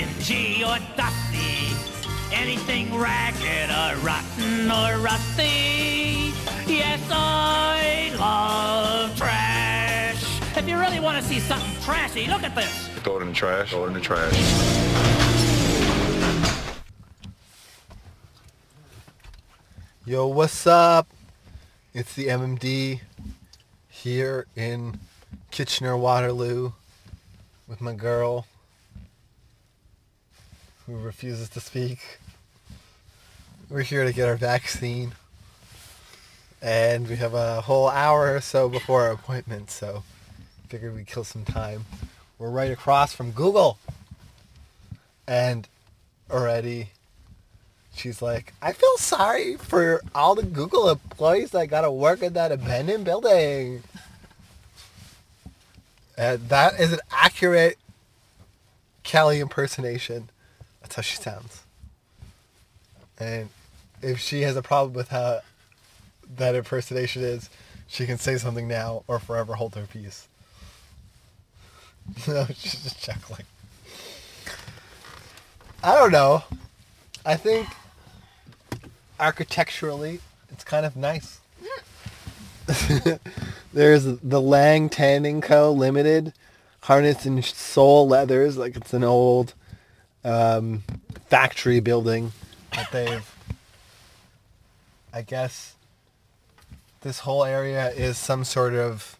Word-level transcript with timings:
dingy 0.00 0.64
or 0.64 0.78
dusty, 0.96 1.74
anything 2.32 2.98
ragged 2.98 3.70
or 3.70 4.02
rotten 4.02 4.70
or 4.70 4.98
rusty. 4.98 6.32
Yes, 6.66 7.00
I 7.10 8.10
love 8.18 9.14
trash. 9.16 10.56
If 10.56 10.66
you 10.66 10.78
really 10.78 11.00
want 11.00 11.18
to 11.18 11.22
see 11.22 11.38
something 11.38 11.82
trashy, 11.82 12.26
look 12.28 12.42
at 12.42 12.54
this. 12.54 12.88
Throw 13.02 13.18
it 13.18 13.22
in 13.22 13.28
the 13.28 13.34
trash. 13.34 13.70
Throw 13.70 13.84
it 13.84 13.88
in 13.88 13.92
the 13.94 14.00
trash. 14.00 14.32
Yo, 20.06 20.26
what's 20.26 20.66
up? 20.66 21.08
It's 21.92 22.14
the 22.14 22.28
MMD 22.28 23.00
here 23.88 24.46
in 24.56 24.98
Kitchener 25.50 25.96
Waterloo 25.96 26.72
with 27.68 27.80
my 27.80 27.92
girl 27.92 28.46
who 30.90 30.98
refuses 30.98 31.48
to 31.50 31.60
speak. 31.60 32.00
We're 33.68 33.82
here 33.82 34.04
to 34.04 34.12
get 34.12 34.28
our 34.28 34.36
vaccine. 34.36 35.12
And 36.60 37.08
we 37.08 37.16
have 37.16 37.32
a 37.32 37.60
whole 37.62 37.88
hour 37.88 38.34
or 38.34 38.40
so 38.40 38.68
before 38.68 39.04
our 39.04 39.12
appointment, 39.12 39.70
so 39.70 40.02
figured 40.68 40.94
we'd 40.94 41.06
kill 41.06 41.24
some 41.24 41.44
time. 41.44 41.84
We're 42.38 42.50
right 42.50 42.70
across 42.70 43.14
from 43.14 43.30
Google. 43.30 43.78
And 45.26 45.68
already 46.30 46.90
she's 47.94 48.20
like, 48.20 48.52
I 48.60 48.72
feel 48.72 48.96
sorry 48.98 49.56
for 49.56 50.02
all 50.14 50.34
the 50.34 50.42
Google 50.42 50.90
employees 50.90 51.50
that 51.52 51.68
gotta 51.68 51.90
work 51.90 52.22
in 52.22 52.32
that 52.34 52.52
abandoned 52.52 53.04
building. 53.04 53.82
And 56.18 56.48
that 56.48 56.78
is 56.78 56.92
an 56.92 57.00
accurate 57.10 57.78
Kelly 59.02 59.40
impersonation. 59.40 60.28
That's 60.90 60.96
how 60.96 61.02
she 61.02 61.22
sounds. 61.22 61.62
And 63.16 63.48
if 64.02 64.18
she 64.18 64.40
has 64.40 64.56
a 64.56 64.62
problem 64.62 64.92
with 64.92 65.10
how 65.10 65.38
that 66.36 66.56
impersonation 66.56 67.22
is, 67.22 67.48
she 67.86 68.06
can 68.06 68.18
say 68.18 68.36
something 68.38 68.66
now 68.66 69.04
or 69.06 69.20
forever 69.20 69.54
hold 69.54 69.76
her 69.76 69.86
peace. 69.86 70.26
No, 72.26 72.44
she's 72.46 72.82
just 72.82 73.00
chuckling. 73.00 73.44
I 75.84 75.94
don't 75.94 76.10
know. 76.10 76.42
I 77.24 77.36
think 77.36 77.68
architecturally, 79.20 80.18
it's 80.50 80.64
kind 80.64 80.84
of 80.84 80.96
nice. 80.96 81.38
There's 83.72 84.04
the 84.04 84.40
Lang 84.40 84.88
Tanning 84.88 85.40
Co. 85.40 85.70
Limited, 85.70 86.32
harness 86.80 87.26
in 87.26 87.40
sole 87.44 88.08
leathers, 88.08 88.56
like 88.56 88.76
it's 88.76 88.92
an 88.92 89.04
old 89.04 89.54
um, 90.24 90.82
factory 91.28 91.80
building 91.80 92.32
that 92.72 92.90
they've. 92.92 93.34
I 95.12 95.22
guess 95.22 95.74
this 97.00 97.20
whole 97.20 97.44
area 97.44 97.90
is 97.90 98.16
some 98.16 98.44
sort 98.44 98.74
of 98.74 99.18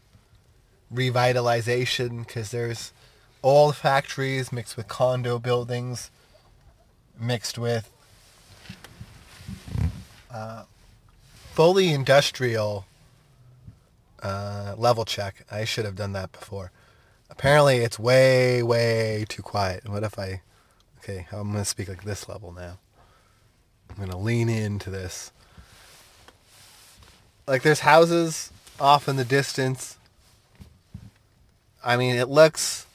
revitalization 0.93 2.27
because 2.27 2.51
there's 2.51 2.93
old 3.43 3.75
factories 3.77 4.53
mixed 4.53 4.77
with 4.77 4.87
condo 4.87 5.39
buildings, 5.39 6.11
mixed 7.19 7.59
with 7.59 7.91
uh, 10.33 10.65
fully 11.53 11.93
industrial 11.93 12.85
uh, 14.23 14.75
level 14.77 15.05
check. 15.05 15.45
I 15.51 15.65
should 15.65 15.85
have 15.85 15.97
done 15.97 16.13
that 16.13 16.33
before. 16.33 16.71
Apparently, 17.31 17.79
it's 17.79 17.99
way, 17.99 18.63
way 18.63 19.25
too 19.29 19.43
quiet. 19.43 19.89
What 19.89 20.03
if 20.03 20.19
I... 20.19 20.43
Okay, 21.03 21.27
I'm 21.33 21.51
going 21.51 21.65
to 21.65 21.65
speak 21.65 21.89
like 21.89 22.05
this 22.05 22.29
level 22.29 22.53
now. 22.53 22.79
I'm 23.89 23.97
going 23.97 24.11
to 24.11 24.19
lean 24.19 24.51
into 24.51 24.91
this. 24.91 25.33
Like, 27.47 27.63
there's 27.63 27.81
houses 27.81 28.53
off 28.79 29.09
in 29.09 29.17
the 29.17 29.25
distance. 29.25 29.97
I 31.83 31.97
mean, 31.97 32.17
it 32.17 32.29
looks 32.29 32.87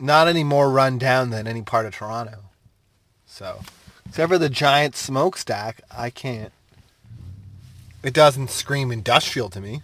not 0.00 0.26
any 0.26 0.42
more 0.42 0.70
run 0.70 0.96
down 0.96 1.28
than 1.28 1.46
any 1.46 1.60
part 1.60 1.84
of 1.84 1.94
Toronto. 1.94 2.38
So, 3.26 3.60
except 4.06 4.30
for 4.30 4.38
the 4.38 4.48
giant 4.48 4.96
smokestack, 4.96 5.82
I 5.90 6.08
can't. 6.08 6.52
It 8.02 8.14
doesn't 8.14 8.48
scream 8.48 8.90
industrial 8.90 9.50
to 9.50 9.60
me. 9.60 9.82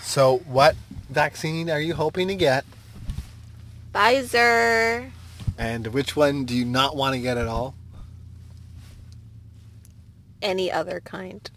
So, 0.00 0.38
what 0.46 0.76
vaccine 1.10 1.68
are 1.68 1.80
you 1.80 1.94
hoping 1.94 2.28
to 2.28 2.36
get? 2.36 2.64
Pfizer. 3.96 5.10
And 5.56 5.86
which 5.86 6.14
one 6.14 6.44
do 6.44 6.54
you 6.54 6.66
not 6.66 6.96
want 6.96 7.14
to 7.14 7.20
get 7.20 7.38
at 7.38 7.46
all? 7.46 7.74
Any 10.42 10.70
other 10.70 11.00
kind. 11.00 11.50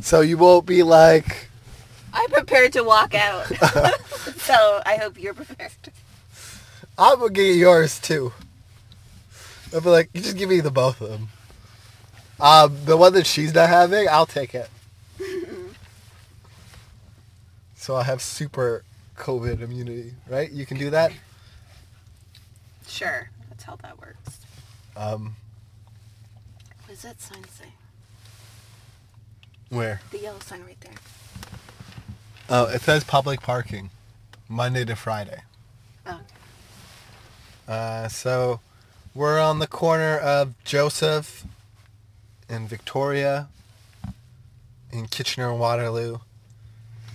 So 0.00 0.20
you 0.20 0.36
won't 0.36 0.66
be 0.66 0.82
like, 0.82 1.48
I'm 2.12 2.28
prepared 2.28 2.74
to 2.74 2.84
walk 2.84 3.14
out. 3.14 3.46
so 4.36 4.82
I 4.84 4.96
hope 4.96 5.18
you're 5.18 5.32
prepared. 5.32 5.72
I'm 6.98 7.18
gonna 7.18 7.32
get 7.32 7.56
yours 7.56 7.98
too. 7.98 8.32
I'll 9.72 9.80
be 9.80 9.88
like, 9.88 10.10
you 10.12 10.20
just 10.20 10.36
give 10.36 10.50
me 10.50 10.60
the 10.60 10.70
both 10.70 11.00
of 11.00 11.08
them. 11.08 11.28
Um, 12.38 12.76
the 12.84 12.98
one 12.98 13.14
that 13.14 13.26
she's 13.26 13.54
not 13.54 13.70
having, 13.70 14.06
I'll 14.06 14.26
take 14.26 14.54
it. 14.54 14.68
So 17.80 17.96
I 17.96 18.02
have 18.02 18.20
super 18.20 18.84
COVID 19.16 19.62
immunity, 19.62 20.12
right? 20.28 20.50
You 20.52 20.66
can 20.66 20.76
do 20.76 20.90
that. 20.90 21.12
Sure. 22.86 23.30
That's 23.48 23.64
how 23.64 23.76
that 23.76 23.98
works. 23.98 24.38
Um, 24.96 25.34
What 26.84 26.88
does 26.90 27.02
that 27.02 27.20
sign 27.22 27.42
say? 27.44 27.68
where? 29.70 30.02
The 30.10 30.18
yellow 30.18 30.40
sign 30.40 30.62
right 30.64 30.78
there. 30.82 30.92
Oh, 32.50 32.66
it 32.66 32.82
says 32.82 33.02
public 33.02 33.40
parking, 33.40 33.88
Monday 34.46 34.84
to 34.84 34.94
Friday. 34.94 35.40
Oh. 36.06 36.20
Uh, 37.66 38.08
so 38.08 38.60
we're 39.14 39.40
on 39.40 39.58
the 39.58 39.66
corner 39.66 40.18
of 40.18 40.52
Joseph 40.64 41.46
and 42.46 42.68
Victoria 42.68 43.48
in 44.92 45.06
Kitchener 45.06 45.50
and 45.50 45.58
Waterloo. 45.60 46.18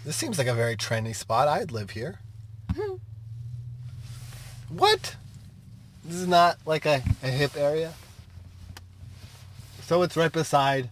This 0.06 0.16
seems 0.16 0.38
like 0.38 0.46
a 0.46 0.54
very 0.54 0.78
trendy 0.78 1.16
spot. 1.16 1.48
I'd 1.48 1.72
live 1.72 1.90
here. 1.90 2.20
what? 4.70 5.16
This 6.04 6.18
is 6.18 6.28
not 6.28 6.60
like 6.64 6.86
a, 6.86 7.02
a 7.24 7.28
hip 7.28 7.58
area? 7.58 7.92
So 9.82 10.04
it's 10.04 10.16
right 10.16 10.32
beside 10.32 10.90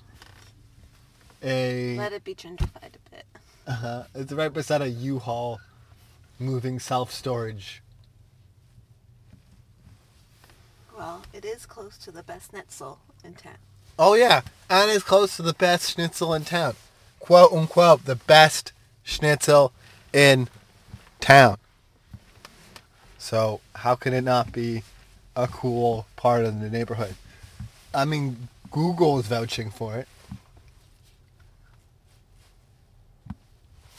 a... 1.44 1.96
Let 1.96 2.12
it 2.12 2.24
be 2.24 2.34
gentrified 2.34 2.96
a 2.96 3.10
bit. 3.12 3.26
Uh-huh. 3.68 4.04
It's 4.16 4.34
right 4.34 4.52
beside 4.52 4.82
a 4.82 4.90
U-Haul 4.90 5.60
moving 6.40 6.80
self-storage. 6.80 7.84
Well, 10.98 11.22
it 11.34 11.46
is 11.46 11.68
close 11.68 11.98
to 12.00 12.12
the 12.12 12.24
best 12.24 12.50
schnitzel 12.50 12.98
in 13.24 13.36
town. 13.36 13.58
Oh 14.00 14.16
yeah, 14.16 14.42
and 14.72 14.90
it's 14.90 15.04
close 15.04 15.36
to 15.36 15.44
the 15.44 15.54
best 15.54 15.92
schnitzel 15.92 16.34
in 16.34 16.46
town. 16.46 16.76
Quote 17.20 17.52
unquote, 17.52 18.06
the 18.06 18.16
best 18.16 18.74
schnitzel 19.04 19.72
in 20.12 20.50
town. 21.20 21.58
So 23.18 23.62
how 23.76 23.96
can 23.96 24.14
it 24.14 24.24
not 24.24 24.52
be 24.52 24.84
a 25.36 25.48
cool 25.48 26.06
part 26.16 26.46
of 26.46 26.60
the 26.60 26.70
neighborhood? 26.70 27.16
I 27.94 28.06
mean, 28.06 28.50
Google 28.72 29.20
is 29.20 29.28
vouching 29.28 29.70
for 29.70 29.96
it. 29.98 30.08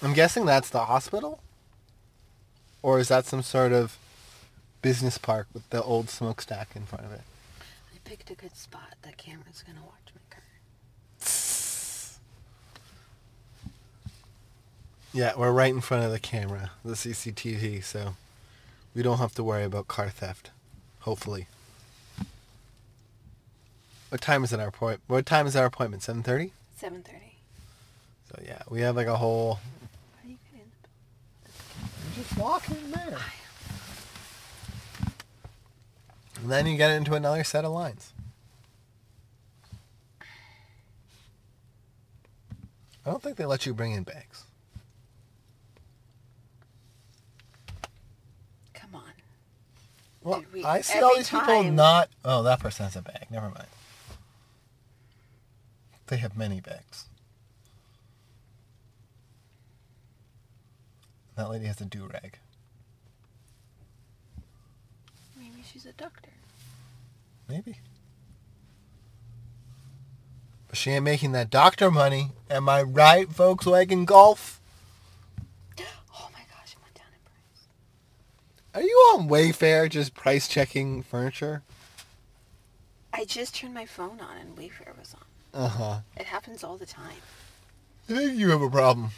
I'm 0.03 0.13
guessing 0.13 0.45
that's 0.45 0.69
the 0.69 0.85
hospital? 0.85 1.41
Or 2.83 2.99
is 2.99 3.09
that 3.09 3.25
some 3.25 3.43
sort 3.43 3.73
of 3.73 3.97
business 4.83 5.17
park 5.17 5.47
with 5.55 5.69
the 5.71 5.83
old 5.83 6.11
smokestack 6.11 6.77
in 6.77 6.85
front 6.85 7.07
of 7.07 7.13
it? 7.13 7.23
I 7.95 7.99
picked 8.05 8.31
a 8.31 8.35
good 8.35 8.55
spot. 8.55 8.97
That 9.01 9.17
camera's 9.17 9.65
gonna 9.67 9.81
watch 9.81 10.13
my 10.15 10.21
car. 10.29 10.43
Yeah, 15.15 15.35
we're 15.37 15.53
right 15.53 15.73
in 15.73 15.81
front 15.81 16.05
of 16.05 16.11
the 16.11 16.19
camera, 16.19 16.73
the 16.85 16.95
CCTV, 16.95 17.85
so 17.85 18.17
we 18.97 19.03
don't 19.05 19.19
have 19.19 19.33
to 19.37 19.45
worry 19.45 19.63
about 19.63 19.87
car 19.87 20.11
theft. 20.11 20.51
Hopefully. 21.03 21.47
What 24.09 24.21
time 24.21 24.43
is 24.43 24.53
it 24.53 24.59
our 24.59 24.73
point? 24.73 25.01
What 25.07 25.25
time 25.25 25.47
is 25.47 25.55
our 25.55 25.67
appointment? 25.67 26.03
Seven 26.03 26.25
thirty. 26.25 26.51
Seven 26.77 27.03
thirty. 27.03 27.37
So 28.29 28.43
yeah, 28.45 28.63
we 28.69 28.81
have 28.81 28.97
like 28.97 29.07
a 29.07 29.17
whole. 29.17 29.61
How 30.17 30.23
do 30.25 30.31
you 30.31 30.39
get 30.53 30.63
in? 30.63 32.21
Just 32.21 32.37
walk 32.37 32.69
in 32.69 32.91
there. 32.91 33.19
And 36.43 36.51
then 36.51 36.67
you 36.67 36.77
get 36.77 36.91
into 36.91 37.15
another 37.15 37.45
set 37.45 37.65
of 37.65 37.71
lines. 37.71 38.13
I 43.07 43.11
don't 43.11 43.23
think 43.23 43.37
they 43.37 43.45
let 43.45 43.65
you 43.65 43.75
bring 43.75 43.93
in 43.93 44.03
bags. 44.03 44.43
We, 50.25 50.65
I 50.65 50.81
see 50.81 51.01
all 51.01 51.17
these 51.17 51.29
people 51.29 51.65
not. 51.65 52.09
Oh, 52.25 52.43
that 52.43 52.59
person 52.59 52.85
has 52.85 52.97
a 52.97 53.03
bag. 53.03 53.27
Never 53.31 53.47
mind. 53.51 53.67
They 56.07 56.17
have 56.17 56.37
many 56.37 56.61
bags. 56.61 57.05
That 61.37 61.51
lady 61.51 61.67
has 61.67 61.81
a 61.81 61.85
do 61.85 62.07
rag. 62.07 62.39
Maybe 65.37 65.63
she's 65.71 65.85
a 65.85 65.93
doctor. 65.93 66.31
Maybe. 67.49 67.77
But 70.69 70.79
she 70.79 70.91
ain't 70.91 71.05
making 71.05 71.33
that 71.33 71.51
doctor 71.51 71.91
money. 71.91 72.33
Am 72.49 72.69
I 72.69 72.83
right, 72.83 73.29
Volkswagen 73.29 74.07
Golf? 74.07 74.61
Oh 76.17 76.29
my 76.33 76.41
gosh, 76.51 76.73
it 76.73 76.79
went 76.83 76.95
down 76.95 77.07
in 77.13 77.21
price. 77.25 77.67
Are 78.75 78.83
you 78.83 78.97
on 79.15 79.29
Wayfair 79.29 79.89
just 79.89 80.15
price 80.15 80.49
checking 80.49 81.03
furniture? 81.03 81.63
I 83.13 83.25
just 83.25 83.55
turned 83.55 83.75
my 83.75 83.87
phone 83.87 84.21
on 84.21 84.37
and 84.39 84.57
Wayfair 84.57 84.99
was 84.99 85.15
on. 85.15 85.63
Uh 85.63 85.69
huh. 85.69 85.99
It 86.17 86.27
happens 86.27 86.65
all 86.65 86.77
the 86.77 86.87
time. 86.87 87.19
I 88.09 88.15
think 88.15 88.39
you 88.39 88.51
have 88.51 88.61
a 88.63 88.69
problem. 88.69 89.11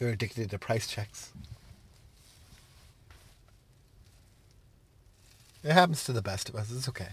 You're 0.00 0.10
addicted 0.10 0.50
to 0.50 0.58
price 0.58 0.86
checks. 0.88 1.30
It 5.62 5.72
happens 5.72 6.04
to 6.04 6.12
the 6.12 6.22
best 6.22 6.48
of 6.48 6.54
us. 6.56 6.70
It's 6.72 6.88
okay. 6.88 7.08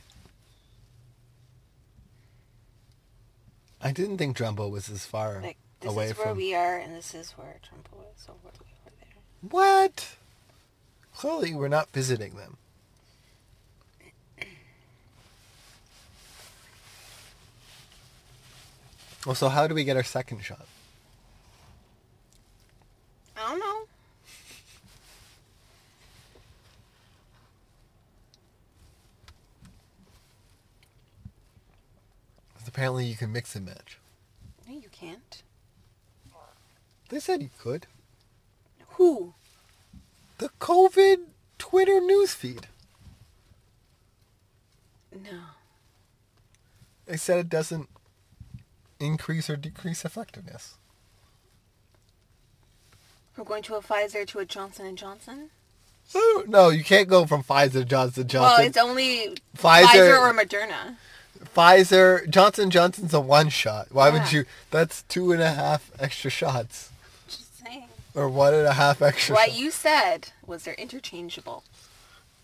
I 3.82 3.92
didn't 3.92 4.18
think 4.18 4.38
Jumbo 4.38 4.68
was 4.68 4.90
as 4.90 5.06
far 5.06 5.42
Like 5.44 5.58
this 5.80 5.92
away 5.92 6.06
is 6.08 6.18
where 6.18 6.28
from. 6.28 6.38
we 6.38 6.56
are, 6.56 6.78
and 6.78 6.96
this 6.96 7.14
is 7.14 7.32
where 7.32 7.58
Trump 7.68 7.88
was. 7.96 8.06
So 8.18 8.34
we're, 8.44 8.50
we're 8.50 8.52
there. 8.60 8.65
What? 9.50 10.16
Clearly, 11.16 11.54
we're 11.54 11.68
not 11.68 11.92
visiting 11.92 12.36
them. 12.36 12.58
Well, 19.26 19.36
so 19.36 19.50
how 19.50 19.68
do 19.68 19.74
we 19.74 19.84
get 19.84 19.98
our 19.98 20.04
second 20.04 20.44
shot? 20.44 20.66
I 23.36 23.50
don't 23.50 23.60
know. 23.60 23.88
Apparently 32.68 33.06
you 33.06 33.16
can 33.16 33.32
mix 33.32 33.56
and 33.56 33.66
match. 33.66 34.00
No, 34.68 34.76
you 34.76 34.90
can't. 34.92 35.44
They 37.08 37.20
said 37.20 37.42
you 37.42 37.50
could. 37.58 37.88
Who? 38.96 39.34
The 40.38 40.50
COVID 40.60 41.18
Twitter 41.58 42.00
newsfeed. 42.02 42.66
No. 45.14 45.40
They 47.06 47.18
said 47.18 47.40
it 47.40 47.50
doesn't 47.50 47.88
increase 49.00 49.50
or 49.50 49.56
decrease 49.56 50.04
effectiveness. 50.04 50.76
We're 53.38 53.44
going 53.44 53.64
to 53.64 53.76
a 53.76 53.82
Pfizer 53.82 54.26
to 54.28 54.40
a 54.40 54.46
Johnson 54.46 54.86
and 54.86 54.98
Johnson. 54.98 55.50
Oh, 56.14 56.44
No, 56.48 56.70
you 56.70 56.84
can't 56.84 57.08
go 57.08 57.26
from 57.26 57.44
Pfizer, 57.44 57.72
to 57.74 57.86
Johnson 57.86 58.28
Johnson. 58.28 58.58
Well, 58.58 58.68
it's 58.68 58.78
only 58.78 59.36
Pfizer, 59.58 59.84
Pfizer, 59.86 60.20
or 60.20 60.34
Moderna. 60.34 60.96
Pfizer, 61.56 62.30
Johnson 62.30 62.70
Johnson's 62.70 63.14
a 63.14 63.20
one 63.20 63.50
shot. 63.50 63.88
Why 63.92 64.10
would 64.10 64.32
you? 64.32 64.46
That's 64.72 65.02
two 65.04 65.32
and 65.32 65.42
a 65.42 65.52
half 65.52 65.92
extra 66.00 66.32
shots. 66.32 66.92
Or 68.16 68.30
one 68.30 68.54
and 68.54 68.66
a 68.66 68.74
half 68.74 69.02
extra. 69.02 69.36
What 69.36 69.56
you 69.56 69.72
said 69.72 70.30
was 70.46 70.64
they're 70.64 70.74
interchangeable. 70.76 71.64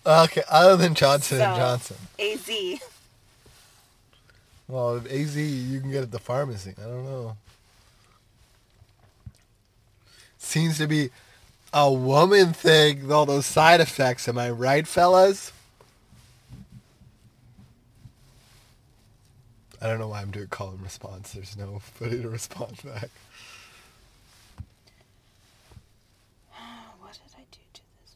Okay, 0.05 0.43
other 0.49 0.75
than 0.77 0.95
Johnson 0.95 1.41
and 1.41 1.55
Johnson. 1.55 1.97
AZ. 2.19 2.49
Well, 4.67 5.01
AZ 5.09 5.35
you 5.37 5.79
can 5.79 5.91
get 5.91 6.03
at 6.03 6.11
the 6.11 6.19
pharmacy. 6.19 6.73
I 6.77 6.83
don't 6.83 7.05
know. 7.05 7.37
Seems 10.37 10.77
to 10.79 10.87
be 10.87 11.11
a 11.73 11.91
woman 11.91 12.51
thing, 12.53 13.03
with 13.03 13.11
all 13.11 13.25
those 13.25 13.45
side 13.45 13.79
effects. 13.79 14.27
Am 14.27 14.37
I 14.37 14.49
right, 14.49 14.87
fellas? 14.87 15.53
I 19.81 19.87
don't 19.87 19.99
know 19.99 20.09
why 20.09 20.21
I'm 20.21 20.31
doing 20.31 20.47
call 20.47 20.71
and 20.71 20.81
response. 20.81 21.31
There's 21.31 21.57
no 21.57 21.79
footy 21.95 22.21
to 22.21 22.29
respond 22.29 22.77
back. 22.83 23.09
What 26.99 27.13
did 27.13 27.33
I 27.37 27.43
do 27.51 27.59
to 27.73 27.81
this 28.03 28.15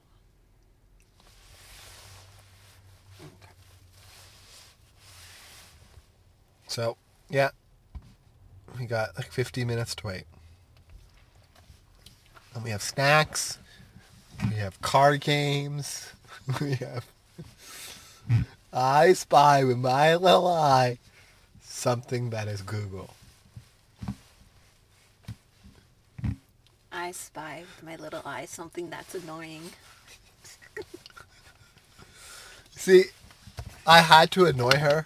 one? 3.20 3.30
Okay. 3.44 3.52
So, 6.76 6.98
yeah. 7.30 7.52
We 8.78 8.86
got 8.86 9.16
like 9.16 9.32
50 9.32 9.64
minutes 9.64 9.96
to 9.96 10.08
wait. 10.08 10.26
And 12.54 12.66
we 12.66 12.72
have 12.72 12.82
snacks. 12.82 13.60
We 14.50 14.56
have 14.56 14.82
card 14.82 15.22
games. 15.22 16.12
We 16.62 16.74
have 16.76 17.06
I 18.74 19.14
spy 19.14 19.64
with 19.64 19.78
my 19.78 20.16
little 20.16 20.48
eye 20.48 21.00
something 21.64 22.30
that 22.32 22.48
is 22.50 22.62
Google. 22.62 23.10
I 26.92 27.12
spy 27.14 27.64
with 27.66 27.84
my 27.84 27.96
little 27.96 28.22
eye 28.26 28.46
something 28.46 28.90
that's 28.90 29.16
annoying. 29.16 29.72
See, 32.72 33.06
I 33.88 34.02
had 34.02 34.30
to 34.32 34.46
annoy 34.46 34.76
her 34.76 35.06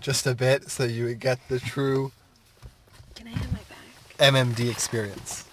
just 0.00 0.26
a 0.26 0.34
bit 0.34 0.70
so 0.70 0.84
you 0.84 1.04
would 1.04 1.20
get 1.20 1.38
the 1.48 1.58
true 1.58 2.10
Can 3.14 3.26
I 3.26 3.30
have 3.30 3.52
my 3.52 3.58
bag? 4.18 4.34
MMD 4.34 4.70
experience. 4.70 5.44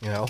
You 0.00 0.10
know? 0.10 0.26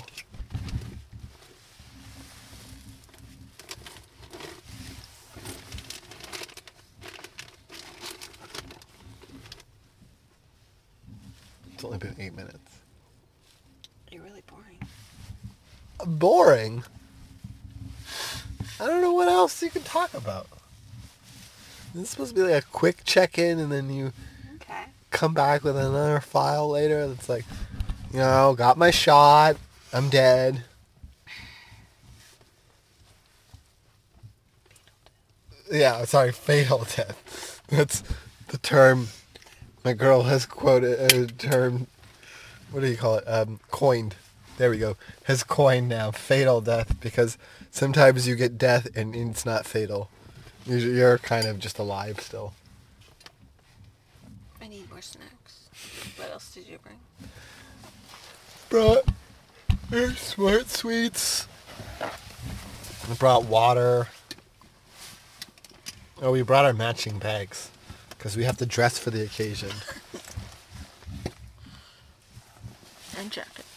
It's 11.73 11.83
only 11.83 11.97
been 11.97 12.15
eight 12.17 12.33
minutes. 12.33 12.79
You're 14.11 14.23
really 14.23 14.43
boring. 14.47 14.79
Boring. 16.05 16.83
I 18.79 18.85
don't 18.87 19.01
know 19.01 19.13
what 19.13 19.27
else 19.29 19.61
you 19.61 19.69
can 19.69 19.83
talk 19.83 20.13
about. 20.13 20.47
This 21.93 22.03
is 22.03 22.09
supposed 22.09 22.35
to 22.35 22.41
be 22.43 22.51
like 22.51 22.63
a 22.63 22.67
quick 22.67 23.03
check-in, 23.05 23.59
and 23.59 23.71
then 23.71 23.89
you 23.89 24.11
Okay. 24.55 24.85
come 25.11 25.33
back 25.33 25.63
with 25.63 25.77
another 25.77 26.19
file 26.19 26.69
later 26.69 27.07
that's 27.07 27.29
like, 27.29 27.45
you 28.11 28.19
know, 28.19 28.53
got 28.57 28.77
my 28.77 28.91
shot, 28.91 29.55
I'm 29.93 30.09
dead. 30.09 30.63
Yeah, 35.71 36.03
sorry, 36.05 36.31
fatal 36.31 36.79
death. 36.95 37.61
That's 37.69 38.03
the 38.49 38.57
term 38.57 39.07
my 39.85 39.93
girl 39.93 40.23
has 40.23 40.45
quoted, 40.45 41.13
a 41.13 41.27
term, 41.27 41.87
what 42.71 42.81
do 42.81 42.87
you 42.87 42.97
call 42.97 43.17
it, 43.17 43.23
um, 43.25 43.59
coined. 43.69 44.15
There 44.57 44.69
we 44.69 44.77
go. 44.77 44.95
Has 45.23 45.43
coined 45.43 45.89
now, 45.89 46.11
fatal 46.11 46.61
death, 46.61 46.99
because 47.01 47.37
sometimes 47.71 48.27
you 48.27 48.35
get 48.35 48.57
death 48.57 48.87
and 48.95 49.15
it's 49.15 49.45
not 49.45 49.65
fatal. 49.65 50.09
You're 50.65 51.17
kind 51.17 51.45
of 51.45 51.59
just 51.59 51.77
alive 51.77 52.19
still. 52.21 52.53
I 54.61 54.67
need 54.67 54.89
more 54.89 55.01
snacks. 55.01 55.69
What 56.15 56.31
else 56.31 56.53
did 56.53 56.67
you 56.67 56.79
bring? 56.81 56.97
brought 58.69 59.05
our 59.93 60.11
smart 60.11 60.69
sweets. 60.69 61.47
I 62.01 63.13
brought 63.13 63.45
water. 63.45 64.07
Oh, 66.21 66.31
we 66.31 66.41
brought 66.41 66.65
our 66.65 66.73
matching 66.73 67.19
bags 67.19 67.69
because 68.09 68.35
we 68.35 68.43
have 68.45 68.57
to 68.57 68.65
dress 68.65 68.97
for 68.97 69.11
the 69.11 69.21
occasion. 69.21 69.71
And 73.17 73.31
jackets. 73.31 73.74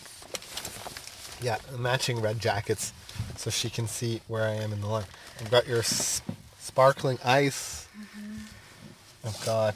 Yeah, 1.40 1.58
matching 1.78 2.20
red 2.20 2.40
jackets 2.40 2.92
so 3.36 3.50
she 3.50 3.70
can 3.70 3.86
see 3.86 4.20
where 4.26 4.44
I 4.44 4.54
am 4.54 4.72
in 4.72 4.80
the 4.80 4.86
line. 4.88 5.04
I've 5.40 5.50
got 5.50 5.68
your 5.68 5.78
s- 5.78 6.20
sparkling 6.58 7.18
ice. 7.24 7.86
Mm-hmm. 7.96 9.26
I've 9.28 9.44
got 9.46 9.74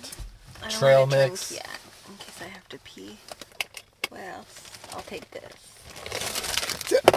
I 0.62 0.68
trail 0.68 1.06
drink 1.06 1.30
mix. 1.32 1.52
yet, 1.52 1.68
in 2.08 2.16
case 2.16 2.40
I 2.40 2.48
have 2.48 2.68
to 2.70 2.78
pee. 2.80 3.18
What 4.08 4.20
else? 4.22 4.70
I'll 4.92 5.02
take 5.02 5.30
this. 5.30 5.52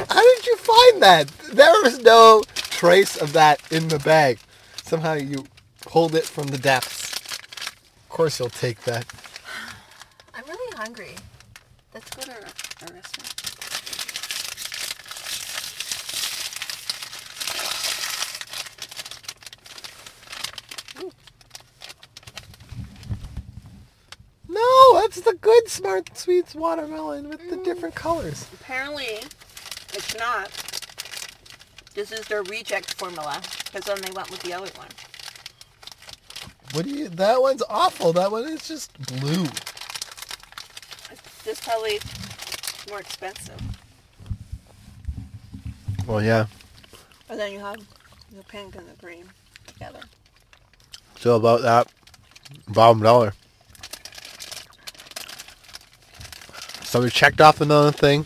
How 0.09 0.21
did 0.21 0.45
you 0.45 0.55
find 0.57 1.01
that? 1.01 1.27
There 1.51 1.71
was 1.83 1.99
no 1.99 2.43
trace 2.55 3.17
of 3.17 3.33
that 3.33 3.59
in 3.71 3.87
the 3.87 3.99
bag. 3.99 4.39
Somehow 4.83 5.13
you 5.13 5.45
pulled 5.81 6.15
it 6.15 6.25
from 6.25 6.47
the 6.47 6.57
depths. 6.57 7.13
Of 8.03 8.09
course 8.09 8.39
you'll 8.39 8.49
take 8.49 8.81
that. 8.81 9.05
I'm 10.33 10.43
really 10.47 10.77
hungry. 10.77 11.15
Let's 11.93 12.09
go 12.11 12.21
to 12.21 12.31
a 12.31 12.93
restaurant. 12.93 13.44
It's 25.05 25.21
the 25.21 25.35
good 25.39 25.69
Smart 25.69 26.17
Sweets 26.17 26.55
watermelon 26.55 27.29
with 27.29 27.47
the 27.51 27.57
different 27.57 27.93
mm. 27.93 27.99
colors. 27.99 28.47
Apparently, 28.59 29.19
it's 29.93 30.17
not. 30.17 30.49
This 31.93 32.11
is 32.11 32.21
their 32.25 32.41
reject 32.41 32.95
formula 32.95 33.39
because 33.65 33.85
then 33.85 34.01
they 34.01 34.09
went 34.11 34.31
with 34.31 34.41
the 34.41 34.51
other 34.51 34.71
one. 34.75 34.87
What 36.73 36.85
do 36.85 36.91
you? 36.91 37.07
That 37.09 37.39
one's 37.39 37.61
awful. 37.69 38.13
That 38.13 38.31
one 38.31 38.45
is 38.45 38.67
just 38.67 38.97
blue. 39.19 39.45
This 41.43 41.61
probably 41.61 41.99
more 42.89 42.99
expensive. 42.99 43.61
Well, 46.07 46.23
yeah. 46.23 46.47
And 47.29 47.39
then 47.39 47.51
you 47.51 47.59
have 47.59 47.77
the 48.35 48.43
pink 48.45 48.75
and 48.75 48.87
the 48.87 48.99
green 48.99 49.25
together. 49.67 49.99
Still 51.15 51.35
about 51.35 51.61
that 51.61 51.93
bottom 52.67 53.03
dollar. 53.03 53.33
So 56.95 57.01
we 57.01 57.09
checked 57.09 57.41
off 57.41 57.59
another 57.59 57.91
thing. 57.91 58.25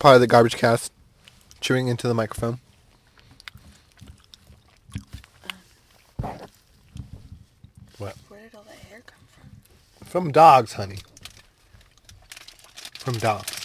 Part 0.00 0.16
of 0.16 0.20
the 0.20 0.26
garbage 0.26 0.56
cast. 0.56 0.90
Chewing 1.60 1.86
into 1.86 2.08
the 2.08 2.14
microphone. 2.14 2.58
What? 7.98 8.16
Where 8.26 8.40
did 8.40 8.56
all 8.56 8.64
that 8.64 8.74
hair 8.90 9.04
come 9.06 9.20
from? 9.28 10.08
From 10.08 10.32
dogs, 10.32 10.72
honey. 10.72 10.98
From 12.98 13.18
dogs. 13.18 13.56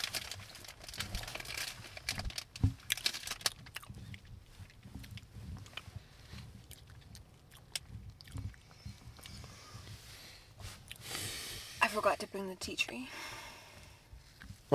I 11.81 11.87
forgot 11.87 12.19
to 12.19 12.27
bring 12.27 12.49
the 12.49 12.55
tea 12.55 12.75
tree. 12.75 13.09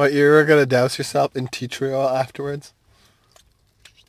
What, 0.02 0.12
you 0.12 0.28
were 0.28 0.42
gonna 0.42 0.66
douse 0.66 0.98
yourself 0.98 1.36
in 1.36 1.46
tea 1.46 1.68
tree 1.68 1.92
oil 1.92 2.08
afterwards? 2.08 2.72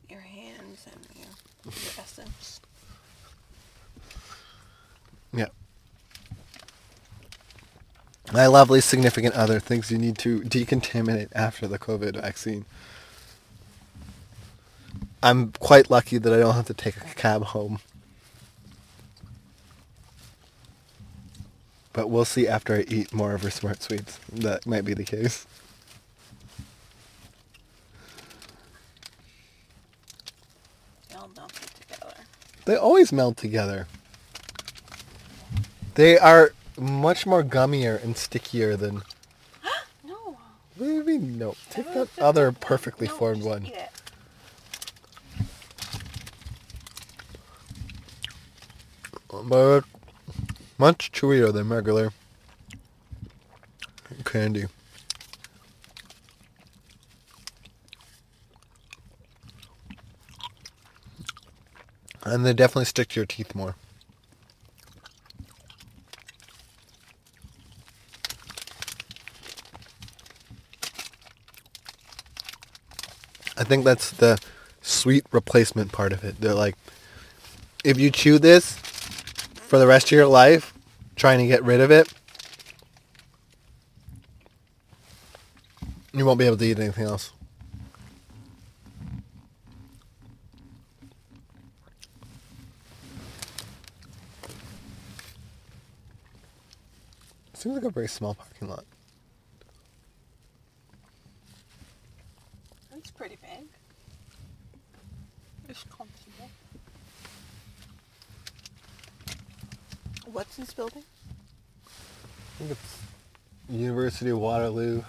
Your 0.10 0.22
hands 0.22 0.88
and 0.92 1.06
your, 1.16 1.28
your 1.66 1.74
essence. 2.00 2.60
Yeah. 5.32 5.50
My 8.34 8.48
lovely 8.48 8.82
significant 8.82 9.36
other 9.36 9.60
thinks 9.60 9.92
you 9.92 10.00
need 10.00 10.18
to 10.18 10.42
decontaminate 10.42 11.30
after 11.36 11.68
the 11.68 11.78
COVID 11.78 12.20
vaccine. 12.20 12.66
I'm 15.22 15.52
quite 15.60 15.92
lucky 15.92 16.18
that 16.18 16.34
I 16.34 16.38
don't 16.38 16.56
have 16.56 16.66
to 16.66 16.74
take 16.74 16.98
a 16.98 17.02
cab 17.02 17.44
home. 17.44 17.82
But 21.94 22.10
we'll 22.10 22.26
see 22.26 22.48
after 22.48 22.74
I 22.74 22.80
eat 22.88 23.14
more 23.14 23.36
of 23.36 23.44
her 23.44 23.52
smart 23.52 23.84
sweets. 23.84 24.20
That 24.32 24.66
might 24.66 24.86
be 24.86 24.96
the 24.96 25.04
case. 25.04 25.46
They 31.14 31.20
all 31.20 31.30
melted 31.36 31.70
together. 31.80 32.14
They 32.66 32.76
always 32.76 33.12
meld 33.12 33.38
together. 33.38 33.88
They 35.96 36.18
are 36.18 36.54
much 36.78 37.26
more 37.26 37.44
gummier 37.44 38.02
and 38.04 38.18
stickier 38.18 38.76
than. 38.76 39.04
No. 40.06 40.38
What 40.78 40.88
do 40.88 40.94
you 40.94 41.04
mean? 41.04 41.38
No. 41.38 41.56
Take 41.70 41.94
that 41.94 42.10
other 42.20 42.52
perfectly 42.52 43.08
No, 43.08 43.14
formed 43.16 43.38
just 43.44 43.48
one. 43.50 43.66
eat 43.66 43.74
it. 43.74 43.90
But 49.30 49.84
much 50.78 51.12
chewier 51.12 51.52
than 51.54 51.70
regular 51.70 52.12
candy. 54.26 54.66
And 62.26 62.46
they 62.46 62.54
definitely 62.54 62.86
stick 62.86 63.10
to 63.10 63.20
your 63.20 63.26
teeth 63.26 63.54
more. 63.54 63.76
I 73.56 73.64
think 73.64 73.84
that's 73.84 74.12
the 74.12 74.40
sweet 74.82 75.26
replacement 75.32 75.92
part 75.92 76.12
of 76.12 76.24
it. 76.24 76.40
They're 76.40 76.54
like, 76.54 76.76
if 77.84 78.00
you 78.00 78.10
chew 78.10 78.40
this 78.40 78.74
for 79.54 79.78
the 79.78 79.88
rest 79.88 80.08
of 80.08 80.12
your 80.12 80.28
life, 80.28 80.74
trying 81.16 81.40
to 81.40 81.48
get 81.48 81.64
rid 81.64 81.80
of 81.80 81.92
it, 81.92 82.12
you 86.14 86.26
won't 86.26 86.40
be 86.40 86.46
able 86.46 86.58
to 86.58 86.66
eat 86.66 86.80
anything 86.80 87.06
else. 87.06 87.32
Seems 97.64 97.76
like 97.76 97.86
a 97.86 97.92
very 97.92 98.10
small 98.10 98.36
parking 98.36 98.68
lot. 98.68 98.84
It's 102.98 103.10
pretty 103.10 103.38
big. 103.42 103.70
It's 105.70 105.86
comfortable. 105.86 106.50
What's 110.26 110.58
this 110.58 110.74
building? 110.74 111.04
I 111.88 112.58
think 112.58 112.72
it's 112.72 112.98
University 113.70 114.32
of 114.32 114.40
Waterloo. 114.40 115.02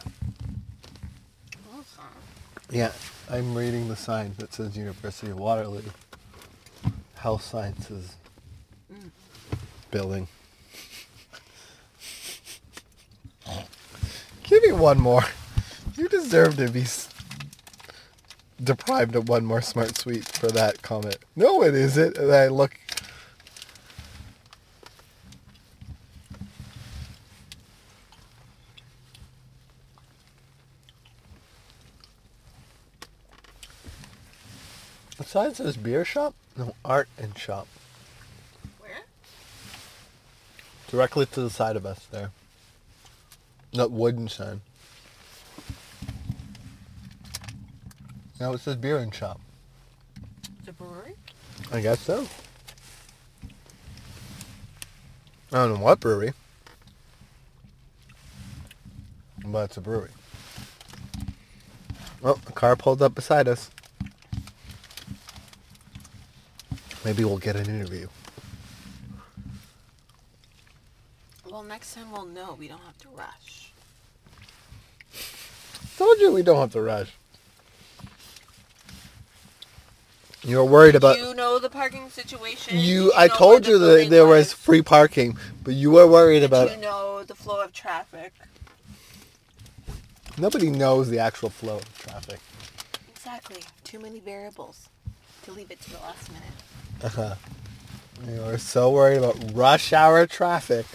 Awesome. 1.73 2.05
Yeah, 2.71 2.93
I'm 3.29 3.53
reading 3.57 3.89
the 3.89 3.97
sign 3.97 4.33
that 4.39 4.55
says 4.55 4.77
University 4.77 5.33
of 5.33 5.41
Waterloo. 5.41 5.83
Health 7.17 7.43
Sciences 7.43 8.15
mm. 8.93 9.11
Building. 9.91 10.29
One 14.75 15.01
more. 15.01 15.25
You 15.97 16.09
deserve 16.09 16.57
to 16.57 16.69
be 16.69 16.85
deprived 18.63 19.17
of 19.17 19.29
one 19.29 19.45
more 19.45 19.63
smart 19.63 19.97
sweet 19.97 20.27
for 20.27 20.49
that 20.49 20.83
comment. 20.83 21.17
No, 21.37 21.63
it 21.63 21.75
isn't. 21.75 22.19
And 22.19 22.31
I 22.31 22.49
look. 22.49 22.77
Sign 35.25 35.55
says 35.55 35.77
beer 35.77 36.05
shop? 36.05 36.35
No, 36.59 36.75
art 36.85 37.09
and 37.17 37.39
shop. 37.39 37.69
Where? 38.81 39.05
Directly 40.89 41.27
to 41.27 41.41
the 41.41 41.51
side 41.51 41.77
of 41.77 41.87
us 41.87 42.07
there. 42.11 42.33
That 43.75 43.91
wooden 43.91 44.29
sign. 44.29 44.61
No, 48.39 48.53
it 48.53 48.61
says 48.61 48.77
beer 48.77 48.99
and 48.99 49.13
shop. 49.13 49.41
It's 50.61 50.69
a 50.69 50.73
brewery? 50.73 51.15
I 51.73 51.81
guess 51.81 52.01
so. 52.01 52.29
I 55.53 55.57
don't 55.57 55.75
know 55.75 55.81
what 55.81 55.99
brewery. 55.99 56.35
But 59.45 59.65
it's 59.65 59.77
a 59.77 59.81
brewery. 59.81 60.11
Well, 62.23 62.39
the 62.47 62.53
car 62.53 62.77
pulled 62.77 63.03
up 63.03 63.17
beside 63.17 63.49
us. 63.49 63.71
Maybe 67.05 67.25
we'll 67.25 67.39
get 67.39 67.57
an 67.57 67.67
interview. 67.67 68.07
Well, 71.51 71.63
next 71.63 71.95
time 71.95 72.11
we'll 72.11 72.27
know. 72.27 72.57
We 72.59 72.67
don't 72.67 72.81
have 72.81 72.99
to 72.99 73.09
rush. 73.11 73.64
Told 75.97 76.19
you 76.19 76.33
we 76.33 76.43
don't 76.43 76.59
have 76.59 76.73
to 76.73 76.83
rush. 76.83 77.13
You 80.43 80.59
were 80.59 80.65
worried 80.65 80.95
about 80.95 81.19
you 81.19 81.35
know 81.35 81.59
the 81.59 81.71
parking 81.71 82.11
situation. 82.11 82.79
you. 82.79 83.05
You 83.05 83.13
I 83.17 83.29
told 83.29 83.67
you 83.67 83.79
the 83.79 83.87
that 83.87 84.11
there 84.11 84.27
was 84.27 84.53
free 84.53 84.83
parking, 84.83 85.39
but 85.63 85.75
you 85.75 85.91
were 85.91 86.07
worried 86.07 86.41
Did 86.41 86.47
about. 86.47 86.71
you 86.71 86.77
know 86.77 87.23
the 87.25 87.35
flow 87.35 87.63
of 87.63 87.73
traffic? 87.73 88.35
Nobody 90.37 90.69
knows 90.69 91.09
the 91.09 91.19
actual 91.19 91.49
flow 91.49 91.77
of 91.77 91.99
traffic. 91.99 92.41
Exactly. 93.09 93.63
Too 93.85 94.01
many 94.01 94.21
variables 94.21 94.89
to 95.45 95.53
leave 95.53 95.71
it 95.71 95.81
to 95.83 95.91
the 95.91 95.99
last 96.01 96.31
minute. 96.31 96.49
Uh-huh. 97.05 97.35
You 98.29 98.41
were 98.43 98.59
so 98.59 98.91
worried 98.91 99.19
about 99.19 99.37
rush 99.55 99.93
hour 99.93 100.27
traffic. 100.27 100.87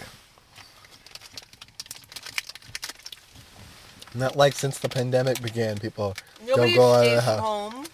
Not 4.14 4.36
like 4.36 4.54
since 4.54 4.78
the 4.78 4.88
pandemic 4.88 5.40
began, 5.40 5.78
people 5.78 6.14
Nobody 6.46 6.74
don't 6.74 6.76
go 6.76 6.92
out 6.94 7.06
of 7.06 7.14
the 7.14 7.20
house. 7.20 7.40
home. 7.40 7.86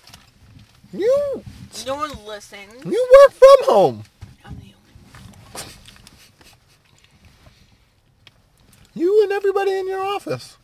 You, 0.92 1.42
No 1.87 1.96
one 1.96 2.11
listens. 2.25 2.85
you 2.85 3.08
work 3.25 3.32
from 3.32 3.75
home. 3.75 4.02
I'm 4.44 4.54
the 4.56 4.62
only 4.62 4.73
one. 5.52 5.62
You 8.94 9.23
and 9.25 9.32
everybody 9.32 9.73
in 9.73 9.87
your 9.87 10.00
office. 10.00 10.56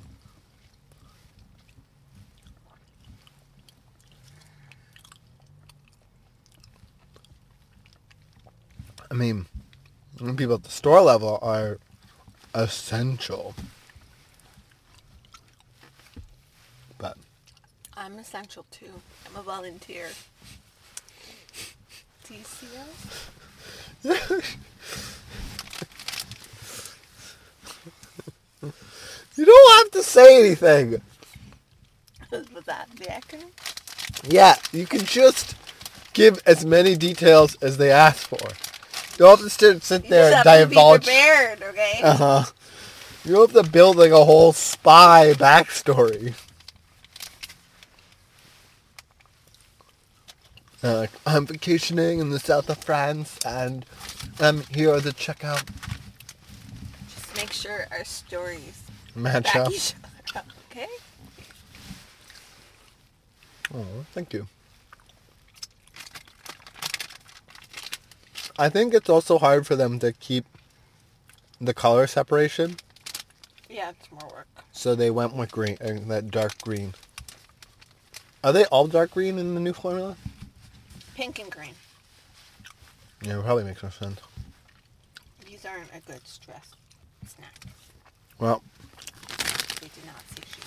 I 9.10 9.14
mean, 9.14 9.46
people 10.36 10.54
at 10.54 10.62
the 10.64 10.70
store 10.70 11.02
level 11.02 11.38
are 11.42 11.78
essential. 12.54 13.54
But 16.98 17.16
I'm 18.12 18.18
essential 18.18 18.66
too. 18.70 19.00
I'm 19.26 19.40
a 19.40 19.42
volunteer. 19.42 20.08
Do 22.28 22.34
you 22.34 22.44
see 22.44 22.66
us? 22.76 24.42
you 29.36 29.46
don't 29.46 29.78
have 29.78 29.90
to 29.92 30.02
say 30.02 30.40
anything. 30.44 31.00
Was 32.30 32.64
that 32.66 32.88
the 32.96 33.06
acronym? 33.06 33.50
Yeah, 34.30 34.56
you 34.72 34.84
can 34.86 35.06
just 35.06 35.54
give 36.12 36.42
as 36.44 36.66
many 36.66 36.96
details 36.96 37.56
as 37.62 37.78
they 37.78 37.90
ask 37.90 38.28
for. 38.28 38.36
You 39.12 39.18
don't 39.26 39.38
have 39.38 39.46
to 39.46 39.50
sit, 39.50 39.82
sit 39.82 40.04
You 40.04 40.10
there 40.10 40.30
just 40.32 40.46
and 40.46 40.48
have 40.48 40.60
to 40.60 40.66
be 40.68 40.74
divulge. 40.74 41.04
prepared, 41.04 41.62
okay? 41.62 42.00
Uh 42.02 42.16
huh. 42.16 42.44
You 43.24 43.36
don't 43.36 43.52
have 43.52 43.64
to 43.64 43.70
build 43.70 43.96
like 43.96 44.10
a 44.12 44.22
whole 44.22 44.52
spy 44.52 45.32
backstory. 45.32 46.34
Uh, 50.84 50.96
like, 50.98 51.10
I'm 51.26 51.46
vacationing 51.46 52.18
in 52.18 52.30
the 52.30 52.40
south 52.40 52.68
of 52.68 52.78
France, 52.78 53.38
and 53.46 53.86
I'm 54.40 54.62
here 54.64 55.00
to 55.00 55.12
check 55.12 55.44
out 55.44 55.62
Just 57.08 57.36
make 57.36 57.52
sure 57.52 57.86
our 57.92 58.04
stories 58.04 58.82
match 59.14 59.44
back 59.44 59.56
up. 59.56 59.70
each 59.72 59.94
other 60.34 60.40
up, 60.40 60.46
okay? 60.70 60.88
Oh, 63.74 64.04
thank 64.12 64.32
you. 64.32 64.48
I 68.58 68.68
think 68.68 68.92
it's 68.92 69.08
also 69.08 69.38
hard 69.38 69.66
for 69.66 69.76
them 69.76 69.98
to 70.00 70.12
keep 70.12 70.44
the 71.60 71.72
color 71.72 72.06
separation, 72.08 72.76
Yeah, 73.70 73.90
it's 73.90 74.10
more 74.10 74.28
work. 74.34 74.48
so 74.72 74.94
they 74.96 75.10
went 75.12 75.34
with 75.36 75.52
green, 75.52 75.78
uh, 75.80 75.98
that 76.08 76.30
dark 76.30 76.60
green. 76.60 76.94
Are 78.44 78.52
they 78.52 78.64
all 78.66 78.88
dark 78.88 79.12
green 79.12 79.38
in 79.38 79.54
the 79.54 79.60
new 79.60 79.72
formula? 79.72 80.16
Pink 81.22 81.38
and 81.38 81.52
green. 81.52 81.74
Yeah, 83.22 83.38
it 83.38 83.44
probably 83.44 83.62
makes 83.62 83.80
no 83.80 83.90
sense. 83.90 84.18
These 85.46 85.64
aren't 85.64 85.88
a 85.94 86.00
good 86.00 86.26
stress 86.26 86.72
snack. 87.28 87.54
Well, 88.40 88.60
They 89.80 89.86
do 89.86 90.00
not 90.04 90.20
satiate. 90.30 90.66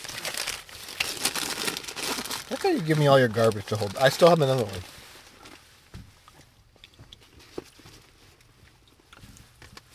that's 2.48 2.64
how 2.64 2.70
you 2.70 2.80
give 2.80 2.98
me 2.98 3.08
all 3.08 3.20
your 3.20 3.28
garbage 3.28 3.66
to 3.66 3.76
hold. 3.76 3.98
I 3.98 4.08
still 4.08 4.30
have 4.30 4.40
another 4.40 4.64
one. 4.64 4.80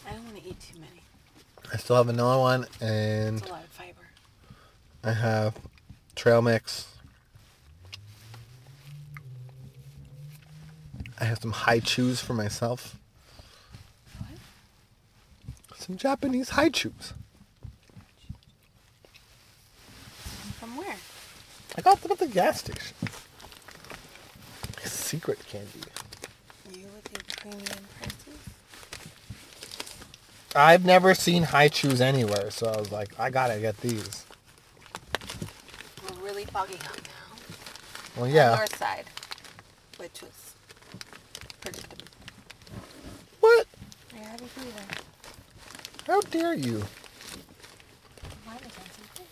I 0.06 0.12
don't 0.12 0.24
want 0.26 0.36
to 0.42 0.46
eat 0.46 0.60
too 0.60 0.78
many. 0.78 1.00
I 1.72 1.78
still 1.78 1.96
have 1.96 2.10
another 2.10 2.38
one, 2.38 2.66
and 2.82 3.38
It's 3.38 3.48
a 3.48 3.50
lot 3.50 3.64
of 3.64 3.70
fiber. 3.70 4.10
I 5.04 5.12
have 5.14 5.54
trail 6.14 6.42
mix. 6.42 6.99
I 11.20 11.24
have 11.24 11.40
some 11.42 11.52
Hi-Chews 11.52 12.20
for 12.20 12.32
myself. 12.32 12.96
What? 14.18 15.78
Some 15.78 15.96
Japanese 15.96 16.48
Hi-Chews. 16.50 17.12
From 20.58 20.76
where? 20.76 20.96
I 21.76 21.80
got 21.82 22.00
them 22.00 22.12
at 22.12 22.18
the 22.18 22.26
gas 22.26 22.60
station. 22.60 22.96
Secret 24.84 25.38
candy. 25.46 25.68
You 26.72 26.86
with 26.94 27.10
your 27.12 27.22
premium 27.36 27.84
prices? 27.98 28.38
I've 30.54 30.84
never 30.84 31.14
seen 31.14 31.42
Hi-Chews 31.42 32.00
anywhere, 32.00 32.50
so 32.50 32.68
I 32.68 32.78
was 32.78 32.90
like, 32.90 33.18
I 33.18 33.28
gotta 33.30 33.58
get 33.60 33.76
these. 33.78 34.24
We're 36.08 36.24
really 36.24 36.44
fogging 36.46 36.78
up 36.86 36.96
now. 36.96 37.36
Well, 38.16 38.24
On 38.26 38.32
yeah. 38.32 38.52
our 38.52 38.66
side, 38.66 39.04
which 39.98 40.22
was 40.22 40.54
predictable. 41.60 42.06
What? 43.40 43.66
I 44.14 44.18
already 44.18 44.38
do 44.38 44.38
that. 44.38 44.39
How 46.06 46.20
dare 46.22 46.54
you? 46.54 46.78
Mine 48.44 48.56
was 48.64 48.76
on 48.76 48.90
something. 48.96 49.26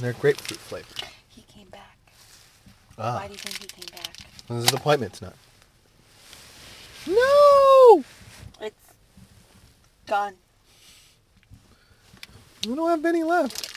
They're 0.00 0.12
grapefruit 0.14 0.58
flavored. 0.58 1.08
He 1.28 1.42
came 1.42 1.68
back. 1.68 1.96
Ah, 2.98 3.18
Why 3.20 3.26
do 3.28 3.32
you 3.34 3.38
think 3.38 3.58
he 3.60 3.66
came 3.82 3.96
back? 3.96 4.16
this 4.48 4.64
is 4.64 4.72
appointments 4.74 5.22
now. 5.22 5.32
No! 7.06 8.04
It's 8.60 8.92
gone. 10.06 10.34
We 12.66 12.74
don't 12.74 12.90
have 12.90 13.04
any 13.04 13.22
left. 13.22 13.71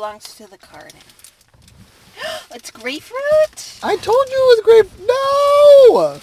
Belongs 0.00 0.34
to 0.36 0.48
the 0.48 0.56
car 0.56 0.88
now. 0.94 2.32
it's 2.54 2.70
grapefruit? 2.70 3.78
I 3.82 3.96
told 3.96 4.28
you 4.30 4.34
it 4.34 4.48
was 4.48 4.60
grape. 4.64 4.90
No! 4.98 6.18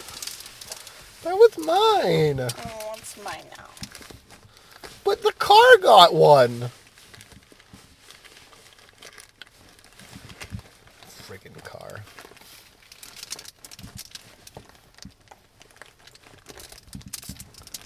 That 1.21 1.35
was 1.37 1.55
mine. 1.59 2.39
Oh, 2.39 2.95
it's 2.97 3.23
mine 3.23 3.43
now. 3.55 3.65
But 5.03 5.21
the 5.21 5.31
car 5.33 5.77
got 5.77 6.11
one. 6.11 6.71
Friggin' 11.21 11.63
car. 11.63 12.03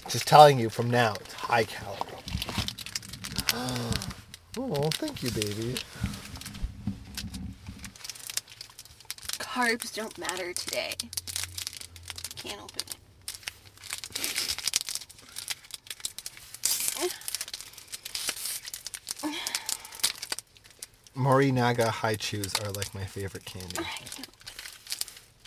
Just 0.08 0.26
telling 0.26 0.58
you 0.58 0.70
from 0.70 0.88
now, 0.88 1.12
it's 1.20 1.34
high 1.34 1.64
caliber. 1.64 2.01
Oh, 4.74 4.88
thank 4.92 5.22
you, 5.22 5.30
baby. 5.32 5.74
Carbs 9.38 9.94
don't 9.94 10.16
matter 10.16 10.54
today. 10.54 10.94
Can't 12.36 12.58
open 12.58 12.80
it. 12.80 12.96
Morinaga 21.14 21.88
Hi-Chews 21.88 22.54
are 22.64 22.70
like 22.72 22.94
my 22.94 23.04
favorite 23.04 23.44
candy. 23.44 23.76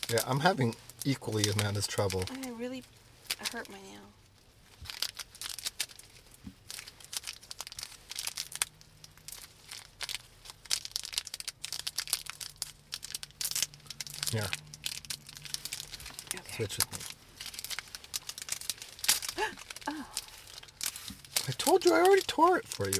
Yeah, 0.08 0.20
I'm 0.28 0.42
having 0.42 0.76
equally 1.04 1.50
as 1.50 1.56
mad 1.56 1.76
as 1.76 1.88
trouble. 1.88 2.26
I 2.32 2.50
really 2.52 2.84
hurt 3.52 3.68
my 3.70 3.80
nail. 3.80 4.02
Here, 14.36 14.50
Okay. 16.36 16.54
switch 16.56 16.78
with 16.78 16.92
me. 16.92 17.00
Oh. 19.88 20.06
I 21.48 21.52
told 21.54 21.86
you 21.86 21.94
I 21.94 22.02
already 22.02 22.24
tore 22.24 22.58
it 22.58 22.68
for 22.68 22.90
you. 22.90 23.00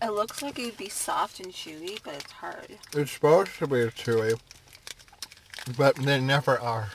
It 0.00 0.10
looks 0.10 0.40
like 0.40 0.58
it 0.58 0.64
would 0.64 0.78
be 0.78 0.88
soft 0.88 1.38
and 1.40 1.52
chewy, 1.52 1.98
but 2.02 2.14
it's 2.14 2.32
hard. 2.32 2.78
It's 2.94 3.12
supposed 3.12 3.58
to 3.58 3.66
be 3.66 3.76
chewy, 3.88 4.40
but 5.76 5.96
they 5.96 6.18
never 6.18 6.58
are. 6.58 6.88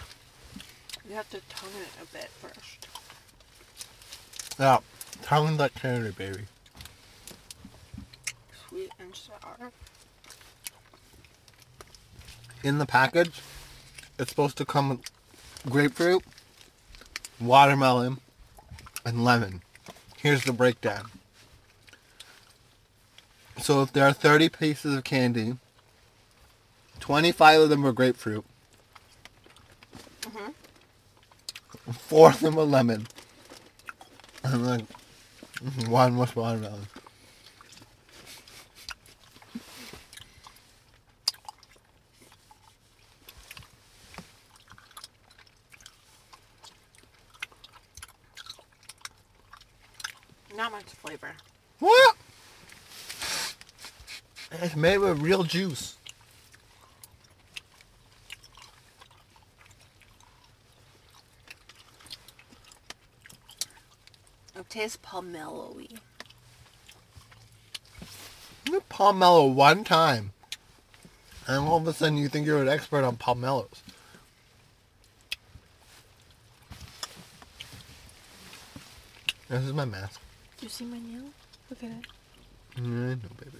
You 1.08 1.14
have 1.14 1.30
to 1.30 1.42
tone 1.50 1.70
it 1.80 2.02
a 2.02 2.06
bit 2.12 2.32
first. 2.42 2.88
Yeah, 4.58 4.80
tongue 5.22 5.58
that 5.58 5.76
candy, 5.76 6.10
baby. 6.10 6.46
Sweet 8.68 8.90
and 9.00 9.16
sour. 9.16 9.72
In 12.64 12.78
the 12.78 12.86
package, 12.86 13.42
it's 14.18 14.30
supposed 14.30 14.58
to 14.58 14.66
come 14.66 14.90
with 14.90 15.12
grapefruit, 15.70 16.24
watermelon, 17.42 18.22
and 19.06 19.26
lemon. 19.26 19.62
Here's 20.18 20.46
the 20.46 20.54
breakdown. 20.54 21.08
So 23.60 23.82
if 23.82 23.92
there 23.92 24.08
are 24.08 24.14
30 24.14 24.48
pieces 24.50 24.96
of 24.96 25.04
candy, 25.04 25.58
25 27.02 27.62
of 27.62 27.70
them 27.70 27.86
are 27.86 27.92
grapefruit, 27.92 28.46
mm-hmm. 30.22 30.52
four 31.92 32.30
of 32.30 32.40
them 32.40 32.58
are 32.58 32.64
lemon, 32.64 33.08
and 34.44 34.66
then 34.66 34.88
one 35.90 36.18
was 36.18 36.34
watermelon. 36.34 36.88
Not 50.56 50.72
much 50.72 50.83
flavor. 50.94 51.32
What? 51.80 52.16
It's 54.52 54.76
made 54.76 55.00
with 55.00 55.20
real 55.20 55.44
juice. 55.44 55.98
It 64.56 64.70
tastes 64.70 64.98
pomelo-y. 65.04 65.88
You 68.66 68.74
had 68.74 68.90
pomelo 68.90 69.54
one 69.54 69.84
time. 69.84 70.32
And 71.48 71.68
all 71.68 71.78
of 71.78 71.88
a 71.88 71.94
sudden 71.94 72.18
you 72.18 72.30
think 72.30 72.46
you're 72.46 72.62
an 72.62 72.70
expert 72.70 73.04
on 73.04 73.18
pomelos. 73.18 73.82
This 79.50 79.64
is 79.64 79.74
my 79.74 79.86
mask. 79.86 80.22
Do 80.64 80.68
you 80.68 80.72
see 80.72 80.86
my 80.86 80.98
nail? 80.98 81.26
Look 81.70 81.84
at 81.84 81.90
it. 81.90 82.06
Mm, 82.78 83.22
no, 83.22 83.30
baby. 83.38 83.58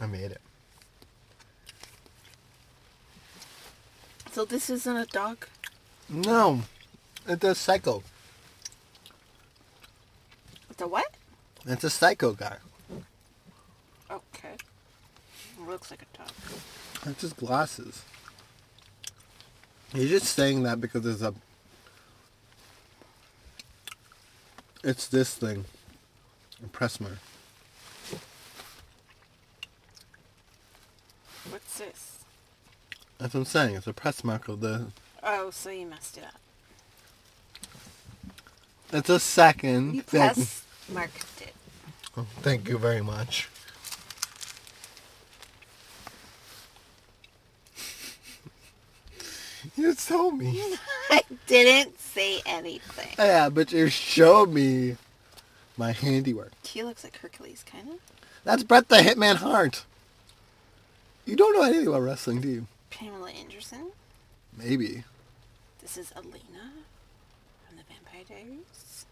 I 0.00 0.06
made 0.06 0.30
it. 0.30 0.40
So 4.32 4.46
this 4.46 4.70
isn't 4.70 4.96
a 4.96 5.04
dog? 5.04 5.44
No, 6.08 6.62
it's 7.28 7.44
a 7.44 7.54
psycho. 7.54 8.02
It's 10.70 10.80
a 10.80 10.88
what? 10.88 11.12
It's 11.66 11.84
a 11.84 11.90
psycho 11.90 12.32
guy. 12.32 12.56
Okay. 14.10 14.56
Looks 15.60 15.90
like 15.90 16.00
a 16.14 16.16
dog. 16.16 16.32
It's 17.04 17.20
his 17.20 17.34
glasses. 17.34 18.02
He's 19.92 20.08
just 20.08 20.34
saying 20.34 20.62
that 20.62 20.80
because 20.80 21.02
there's 21.02 21.20
a. 21.20 21.34
It's 24.86 25.08
this 25.08 25.34
thing. 25.34 25.64
A 26.62 26.68
Pressmer. 26.68 27.16
What's 31.48 31.78
this? 31.78 32.18
That's 33.16 33.32
what 33.32 33.40
I'm 33.40 33.46
saying. 33.46 33.76
It's 33.76 33.86
a 33.86 33.94
press 33.94 34.22
mark 34.22 34.46
of 34.48 34.60
the. 34.60 34.88
Oh, 35.22 35.50
so 35.50 35.70
you 35.70 35.86
messed 35.86 36.18
it 36.18 36.24
up. 36.24 36.38
It's 38.92 39.08
a 39.08 39.18
second. 39.18 39.94
You 39.94 40.02
thing. 40.02 40.20
press 40.20 40.64
marked 40.92 41.40
it. 41.40 41.54
Oh, 42.18 42.26
thank 42.42 42.68
you 42.68 42.76
very 42.76 43.00
much. 43.00 43.48
you 49.76 49.94
told 49.94 50.38
me. 50.38 50.76
I 51.10 51.22
didn't 51.46 51.98
say 52.14 52.40
anything. 52.46 53.08
yeah, 53.18 53.48
but 53.48 53.72
you 53.72 53.88
showed 53.88 54.50
me 54.50 54.96
my 55.76 55.92
handiwork. 55.92 56.52
He 56.64 56.82
looks 56.82 57.02
like 57.04 57.18
Hercules, 57.18 57.64
kind 57.66 57.88
of. 57.90 57.98
That's 58.44 58.62
Bret 58.62 58.88
the 58.88 58.96
Hitman 58.96 59.36
Hart. 59.36 59.84
You 61.26 61.36
don't 61.36 61.54
know 61.54 61.62
anything 61.62 61.88
about 61.88 62.02
wrestling, 62.02 62.40
do 62.40 62.48
you? 62.48 62.66
Pamela 62.90 63.30
Anderson. 63.30 63.90
Maybe. 64.56 65.04
This 65.80 65.96
is 65.96 66.12
Elena 66.14 66.72
from 67.66 67.76
the 67.76 67.82
Vampire 67.88 68.24
Diaries. 68.28 69.06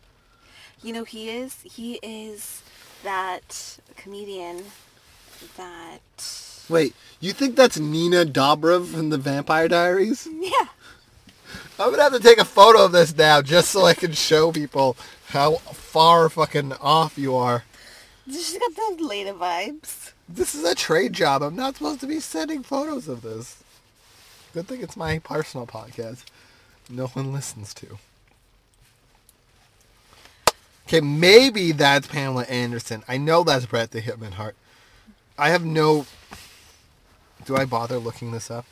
You 0.82 0.92
know, 0.92 1.04
he 1.04 1.30
is, 1.30 1.56
he 1.62 1.98
is 2.02 2.62
that 3.02 3.78
comedian 3.96 4.64
that, 5.56 6.00
Wait, 6.68 6.94
you 7.20 7.32
think 7.32 7.56
that's 7.56 7.78
Nina 7.78 8.24
Dobrev 8.24 8.86
from 8.86 9.10
the 9.10 9.18
Vampire 9.18 9.68
Diaries? 9.68 10.28
yeah. 10.40 10.68
I'm 11.82 11.90
gonna 11.90 12.04
have 12.04 12.12
to 12.12 12.20
take 12.20 12.38
a 12.38 12.44
photo 12.44 12.84
of 12.84 12.92
this 12.92 13.16
now 13.16 13.42
just 13.42 13.72
so 13.72 13.84
I 13.84 13.94
can 13.94 14.12
show 14.12 14.52
people 14.52 14.96
how 15.30 15.56
far 15.56 16.28
fucking 16.28 16.74
off 16.74 17.18
you 17.18 17.34
are. 17.34 17.64
She's 18.24 18.56
got 18.56 18.76
those 18.76 19.00
Lena 19.00 19.34
vibes. 19.34 20.12
This 20.28 20.54
is 20.54 20.62
a 20.62 20.76
trade 20.76 21.12
job. 21.12 21.42
I'm 21.42 21.56
not 21.56 21.76
supposed 21.76 21.98
to 22.00 22.06
be 22.06 22.20
sending 22.20 22.62
photos 22.62 23.08
of 23.08 23.22
this. 23.22 23.64
Good 24.54 24.68
thing 24.68 24.80
it's 24.80 24.96
my 24.96 25.18
personal 25.18 25.66
podcast. 25.66 26.24
No 26.88 27.08
one 27.08 27.32
listens 27.32 27.74
to. 27.74 27.98
Okay, 30.86 31.00
maybe 31.00 31.72
that's 31.72 32.06
Pamela 32.06 32.44
Anderson. 32.44 33.02
I 33.08 33.16
know 33.16 33.42
that's 33.42 33.66
Bret 33.66 33.90
the 33.90 34.00
Hitman 34.00 34.34
Hart. 34.34 34.54
I 35.36 35.48
have 35.48 35.64
no. 35.64 36.06
Do 37.44 37.56
I 37.56 37.64
bother 37.64 37.98
looking 37.98 38.30
this 38.30 38.52
up? 38.52 38.66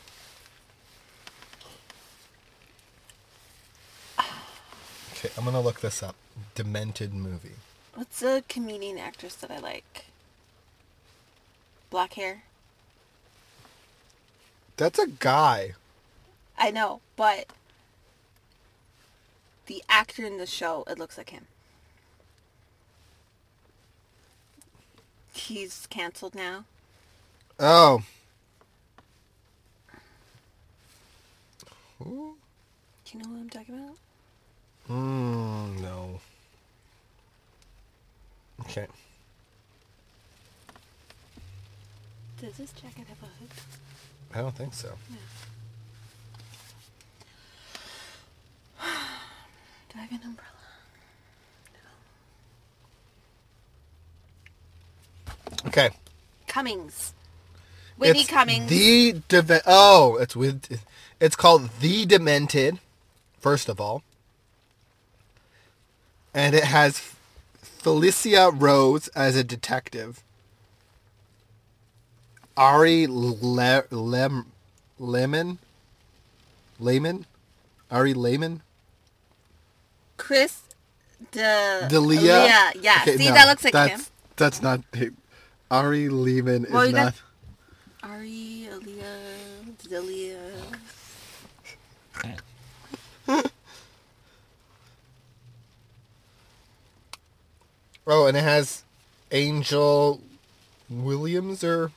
Okay, 5.23 5.31
I'm 5.37 5.45
gonna 5.45 5.61
look 5.61 5.81
this 5.81 6.01
up. 6.01 6.15
Demented 6.55 7.13
movie. 7.13 7.57
What's 7.93 8.23
a 8.23 8.43
comedian 8.49 8.97
actress 8.97 9.35
that 9.35 9.51
I 9.51 9.59
like? 9.59 10.05
Black 11.91 12.13
hair. 12.13 12.41
That's 14.77 14.97
a 14.97 15.05
guy. 15.05 15.75
I 16.57 16.71
know, 16.71 17.01
but 17.15 17.45
the 19.67 19.83
actor 19.87 20.25
in 20.25 20.39
the 20.39 20.47
show, 20.47 20.83
it 20.87 20.97
looks 20.97 21.19
like 21.19 21.29
him. 21.29 21.45
He's 25.33 25.85
canceled 25.91 26.33
now. 26.33 26.65
Oh. 27.59 28.01
Who? 31.99 32.37
Do 33.05 33.17
you 33.17 33.23
know 33.23 33.29
who 33.29 33.35
I'm 33.41 33.49
talking 33.51 33.75
about? 33.75 33.97
Mm, 34.89 35.81
no. 35.81 36.19
Okay. 38.61 38.87
Does 42.41 42.57
this 42.57 42.71
jacket 42.73 43.05
have 43.07 43.21
a 43.21 43.25
hood? 43.39 43.49
I 44.33 44.39
don't 44.41 44.55
think 44.55 44.73
so. 44.73 44.89
Do 48.79 48.85
I 49.95 50.01
have 50.01 50.11
an 50.11 50.19
umbrella? 50.25 50.47
Okay. 55.67 55.89
Cummings. 56.47 57.13
Whitney 57.97 58.21
It's 58.21 58.29
Cummings. 58.29 58.69
The 58.69 59.21
Deve- 59.29 59.61
Oh, 59.67 60.17
it's 60.17 60.35
with. 60.35 60.81
It's 61.19 61.35
called 61.35 61.69
The 61.81 62.05
Demented. 62.05 62.79
First 63.39 63.69
of 63.69 63.79
all, 63.79 64.01
and 66.33 66.55
it 66.55 66.63
has 66.65 67.13
Felissa 67.81 68.53
Rose 68.55 69.07
as 69.09 69.35
a 69.35 69.43
detective. 69.43 70.23
Ari 72.57 73.07
Le- 73.07 73.83
Lem- 73.91 74.51
Lemon. 74.99 75.57
Lehman. 76.79 77.25
Ari 77.89 78.13
Lehman. 78.13 78.61
Chris 80.17 80.61
De 81.31 81.87
D'Elia. 81.89 82.19
Leah. 82.21 82.71
Yeah. 82.79 82.99
Okay, 83.01 83.17
See, 83.17 83.27
no, 83.27 83.33
that 83.33 83.47
looks 83.47 83.63
like 83.63 83.73
that's, 83.73 84.01
him. 84.01 84.11
That's 84.35 84.61
not 84.61 84.81
him. 84.93 85.17
Ari 85.69 86.09
Lehman 86.09 86.65
Well, 86.69 86.81
is 86.83 86.89
you 86.89 86.95
not. 86.95 87.13
got- 88.01 88.09
Ari, 88.11 88.67
Aaliyah, 88.71 89.87
D'Elia. 89.89 90.39
Oh, 98.13 98.25
and 98.25 98.35
it 98.35 98.43
has 98.43 98.83
Angel 99.31 100.19
Williams 100.89 101.63
or 101.63 101.93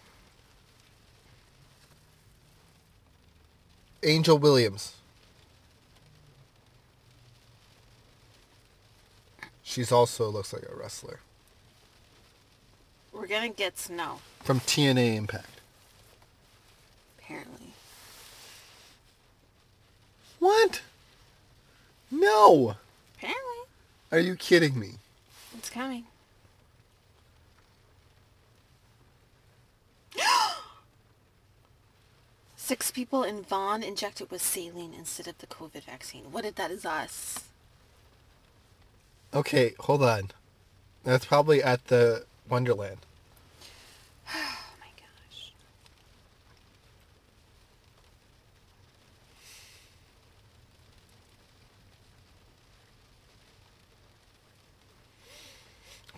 Angel 4.04 4.38
Williams. 4.38 4.94
She's 9.64 9.90
also 9.90 10.28
looks 10.30 10.52
like 10.52 10.62
a 10.72 10.76
wrestler 10.76 11.18
We're 13.12 13.26
gonna 13.26 13.48
get 13.48 13.76
snow, 13.76 14.20
from 14.40 14.60
TNA 14.60 15.16
Impact. 15.16 15.60
apparently. 17.18 17.72
What? 20.38 20.80
No. 22.08 22.76
Apparently. 23.16 23.40
Are 24.12 24.20
you 24.20 24.36
kidding 24.36 24.78
me? 24.78 24.98
It's 25.64 25.72
coming. 25.72 26.04
Six 32.54 32.90
people 32.90 33.22
in 33.22 33.42
Vaughan 33.42 33.82
injected 33.82 34.30
with 34.30 34.42
saline 34.42 34.92
instead 34.92 35.26
of 35.26 35.38
the 35.38 35.46
COVID 35.46 35.84
vaccine. 35.84 36.24
What 36.30 36.44
if 36.44 36.56
that 36.56 36.70
is 36.70 36.84
us? 36.84 37.44
Okay, 39.32 39.72
hold 39.80 40.02
on. 40.02 40.32
That's 41.02 41.24
probably 41.24 41.62
at 41.62 41.86
the 41.86 42.26
Wonderland. 42.46 42.98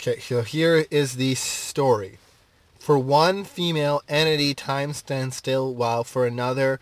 Okay, 0.06 0.20
so 0.20 0.42
here 0.42 0.86
is 0.88 1.16
the 1.16 1.34
story. 1.34 2.18
For 2.78 2.96
one 2.96 3.42
female 3.42 4.02
entity, 4.08 4.54
time 4.54 4.92
stands 4.92 5.34
still, 5.34 5.74
while 5.74 6.04
for 6.04 6.24
another, 6.24 6.78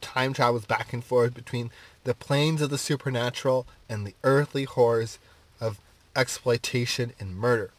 time 0.00 0.32
travels 0.32 0.64
back 0.64 0.94
and 0.94 1.04
forth 1.04 1.34
between 1.34 1.70
the 2.04 2.14
planes 2.14 2.62
of 2.62 2.70
the 2.70 2.78
supernatural 2.78 3.66
and 3.90 4.06
the 4.06 4.14
earthly 4.24 4.64
horrors 4.64 5.18
of 5.60 5.78
exploitation 6.16 7.12
and 7.20 7.36
murder. 7.36 7.72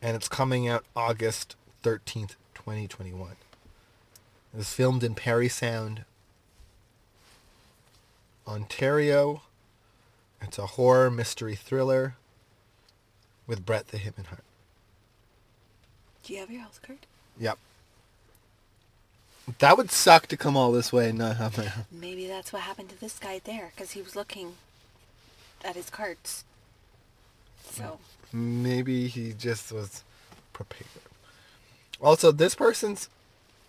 And 0.00 0.16
it's 0.16 0.28
coming 0.28 0.66
out 0.66 0.86
August 0.96 1.54
13th, 1.84 2.36
2021. 2.54 3.32
It 3.32 4.56
was 4.56 4.72
filmed 4.72 5.04
in 5.04 5.14
Parry 5.14 5.50
Sound, 5.50 6.04
Ontario. 8.48 9.42
It's 10.40 10.58
a 10.58 10.66
horror 10.66 11.10
mystery 11.10 11.54
thriller 11.54 12.14
with 13.46 13.66
Bret 13.66 13.88
the 13.88 13.98
Hitman 13.98 14.26
Hart. 14.26 14.44
Do 16.22 16.32
you 16.32 16.40
have 16.40 16.50
your 16.50 16.62
health 16.62 16.80
card? 16.82 16.98
Yep. 17.38 17.58
That 19.58 19.76
would 19.76 19.90
suck 19.90 20.26
to 20.26 20.36
come 20.36 20.56
all 20.56 20.72
this 20.72 20.92
way 20.92 21.08
and 21.08 21.18
not 21.18 21.36
have 21.36 21.56
my. 21.56 21.72
Maybe 21.90 22.26
that's 22.26 22.52
what 22.52 22.62
happened 22.62 22.90
to 22.90 23.00
this 23.00 23.18
guy 23.18 23.40
there, 23.42 23.72
because 23.74 23.92
he 23.92 24.02
was 24.02 24.14
looking 24.14 24.54
at 25.64 25.74
his 25.74 25.88
cards. 25.88 26.44
So, 27.70 27.98
Maybe 28.32 29.08
he 29.08 29.32
just 29.32 29.72
was 29.72 30.02
prepared. 30.52 30.88
Also, 32.00 32.30
this 32.30 32.54
person's 32.54 33.08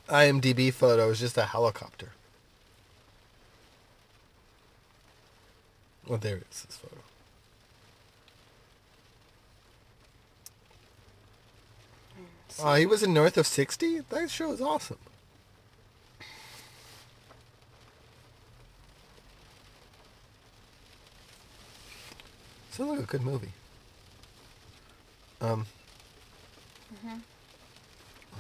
IMDb 0.10 0.74
photo 0.74 1.10
is 1.10 1.20
just 1.20 1.38
a 1.38 1.46
helicopter. 1.46 2.12
Oh, 6.10 6.18
there 6.18 6.38
it 6.38 6.48
is, 6.52 6.64
this 6.64 6.78
photo. 6.78 6.96
Oh, 12.62 12.74
he 12.74 12.86
was 12.86 13.04
in 13.04 13.14
North 13.14 13.38
of 13.38 13.48
60? 13.48 14.00
That 14.10 14.30
show 14.30 14.52
is 14.52 14.60
awesome. 14.60 14.98
Sounds 22.72 22.90
like 22.92 23.00
a 23.00 23.04
good 23.04 23.22
movie. 23.22 23.52
Um, 25.42 25.66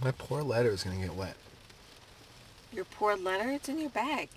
my 0.01 0.11
poor 0.11 0.41
letter 0.41 0.69
is 0.69 0.83
gonna 0.83 0.97
get 0.97 1.15
wet. 1.15 1.35
your 2.73 2.85
poor 2.85 3.15
letter, 3.15 3.49
it's 3.51 3.69
in 3.69 3.79
your 3.79 3.89
bag. 3.89 4.29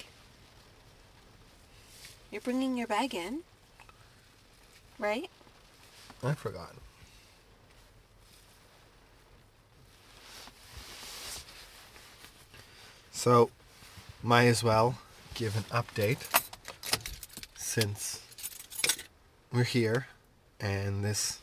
You're 2.32 2.40
bringing 2.40 2.78
your 2.78 2.86
bag 2.86 3.14
in, 3.14 3.40
right? 4.98 5.28
I 6.24 6.32
forgot. 6.32 6.72
So, 13.12 13.50
might 14.22 14.46
as 14.46 14.64
well 14.64 14.96
give 15.34 15.56
an 15.56 15.64
update 15.64 16.26
since 17.54 18.22
we're 19.52 19.64
here 19.64 20.06
and 20.58 21.04
this 21.04 21.38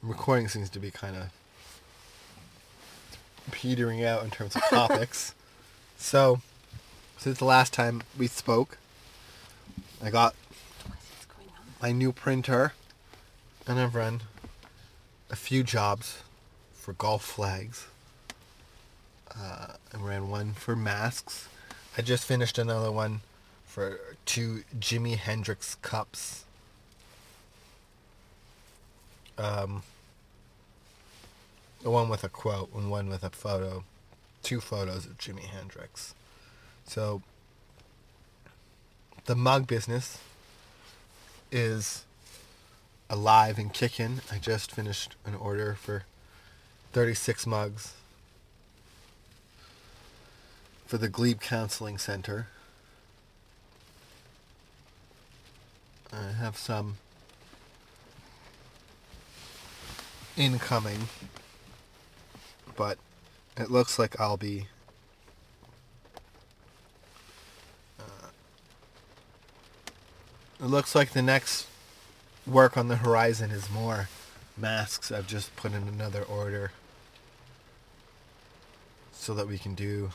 recording 0.00 0.46
seems 0.46 0.70
to 0.70 0.78
be 0.78 0.92
kind 0.92 1.16
of 1.16 1.24
petering 3.50 4.04
out 4.04 4.22
in 4.22 4.30
terms 4.30 4.54
of 4.54 4.62
topics. 4.70 5.34
so, 5.96 6.40
since 7.16 7.38
the 7.38 7.44
last 7.44 7.72
time 7.72 8.04
we 8.16 8.28
spoke, 8.28 8.78
I 10.02 10.10
got 10.10 10.34
What's 10.86 11.26
going 11.26 11.48
on? 11.50 11.64
my 11.82 11.92
new 11.92 12.12
printer 12.12 12.72
and 13.66 13.78
I've 13.78 13.94
run 13.94 14.22
a 15.30 15.36
few 15.36 15.62
jobs 15.62 16.22
for 16.72 16.92
golf 16.94 17.22
flags. 17.24 17.86
Uh, 19.36 19.74
I 19.92 19.96
ran 19.98 20.30
one 20.30 20.52
for 20.54 20.74
masks. 20.74 21.48
I 21.96 22.02
just 22.02 22.24
finished 22.24 22.58
another 22.58 22.90
one 22.90 23.20
for 23.66 24.00
two 24.24 24.64
Jimi 24.78 25.16
Hendrix 25.16 25.74
cups. 25.76 26.44
Um, 29.36 29.82
the 31.82 31.90
one 31.90 32.08
with 32.08 32.24
a 32.24 32.28
quote 32.28 32.72
and 32.74 32.90
one 32.90 33.08
with 33.08 33.22
a 33.22 33.30
photo, 33.30 33.84
two 34.42 34.60
photos 34.60 35.06
of 35.06 35.18
Jimi 35.18 35.44
Hendrix. 35.44 36.14
So 36.86 37.22
the 39.28 39.36
mug 39.36 39.66
business 39.66 40.16
is 41.52 42.06
alive 43.10 43.58
and 43.58 43.74
kicking. 43.74 44.22
I 44.32 44.38
just 44.38 44.72
finished 44.72 45.16
an 45.26 45.34
order 45.34 45.74
for 45.74 46.04
36 46.94 47.46
mugs 47.46 47.92
for 50.86 50.96
the 50.96 51.10
Glebe 51.10 51.42
Counseling 51.42 51.98
Center. 51.98 52.46
I 56.10 56.32
have 56.32 56.56
some 56.56 56.96
incoming, 60.38 61.10
but 62.76 62.96
it 63.58 63.70
looks 63.70 63.98
like 63.98 64.18
I'll 64.18 64.38
be 64.38 64.68
It 70.60 70.66
looks 70.66 70.96
like 70.96 71.10
the 71.10 71.22
next 71.22 71.68
work 72.44 72.76
on 72.76 72.88
the 72.88 72.96
horizon 72.96 73.52
is 73.52 73.70
more 73.70 74.08
masks. 74.56 75.12
I've 75.12 75.28
just 75.28 75.54
put 75.54 75.72
in 75.72 75.86
another 75.86 76.22
order 76.24 76.72
so 79.12 79.34
that 79.34 79.46
we 79.46 79.56
can 79.56 79.76
do 79.76 80.10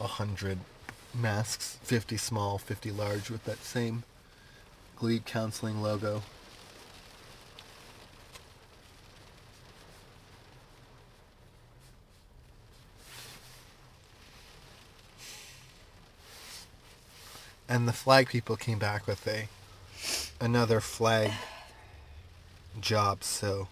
a 0.00 0.08
hundred 0.08 0.58
masks, 1.14 1.78
50 1.84 2.16
small, 2.16 2.58
50 2.58 2.90
large 2.90 3.30
with 3.30 3.44
that 3.44 3.62
same 3.62 4.02
Glebe 4.96 5.24
Counseling 5.24 5.80
logo. 5.80 6.22
And 17.68 17.88
the 17.88 17.92
flag 17.92 18.28
people 18.28 18.56
came 18.56 18.78
back 18.78 19.06
with 19.06 19.26
a 19.26 19.48
another 20.40 20.80
flag 20.80 21.32
job 22.80 23.22
so 23.24 23.68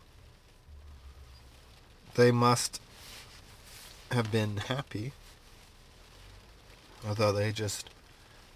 they 2.14 2.30
must 2.30 2.80
have 4.10 4.30
been 4.30 4.56
happy 4.58 5.12
although 7.06 7.32
they 7.32 7.50
just 7.52 7.90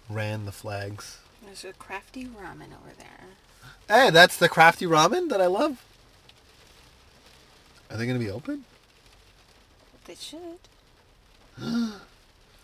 ran 0.09 0.45
the 0.45 0.51
flags 0.51 1.19
There's 1.43 1.65
a 1.65 1.73
crafty 1.73 2.25
ramen 2.25 2.71
over 2.73 2.93
there. 2.97 3.25
hey 3.87 4.09
that's 4.09 4.37
the 4.37 4.49
crafty 4.49 4.85
ramen 4.85 5.29
that 5.29 5.41
i 5.41 5.47
love 5.47 5.83
are 7.89 7.97
they 7.97 8.05
going 8.05 8.19
to 8.19 8.23
be 8.25 8.31
open 8.31 8.65
They 10.05 10.15
should. 10.15 10.59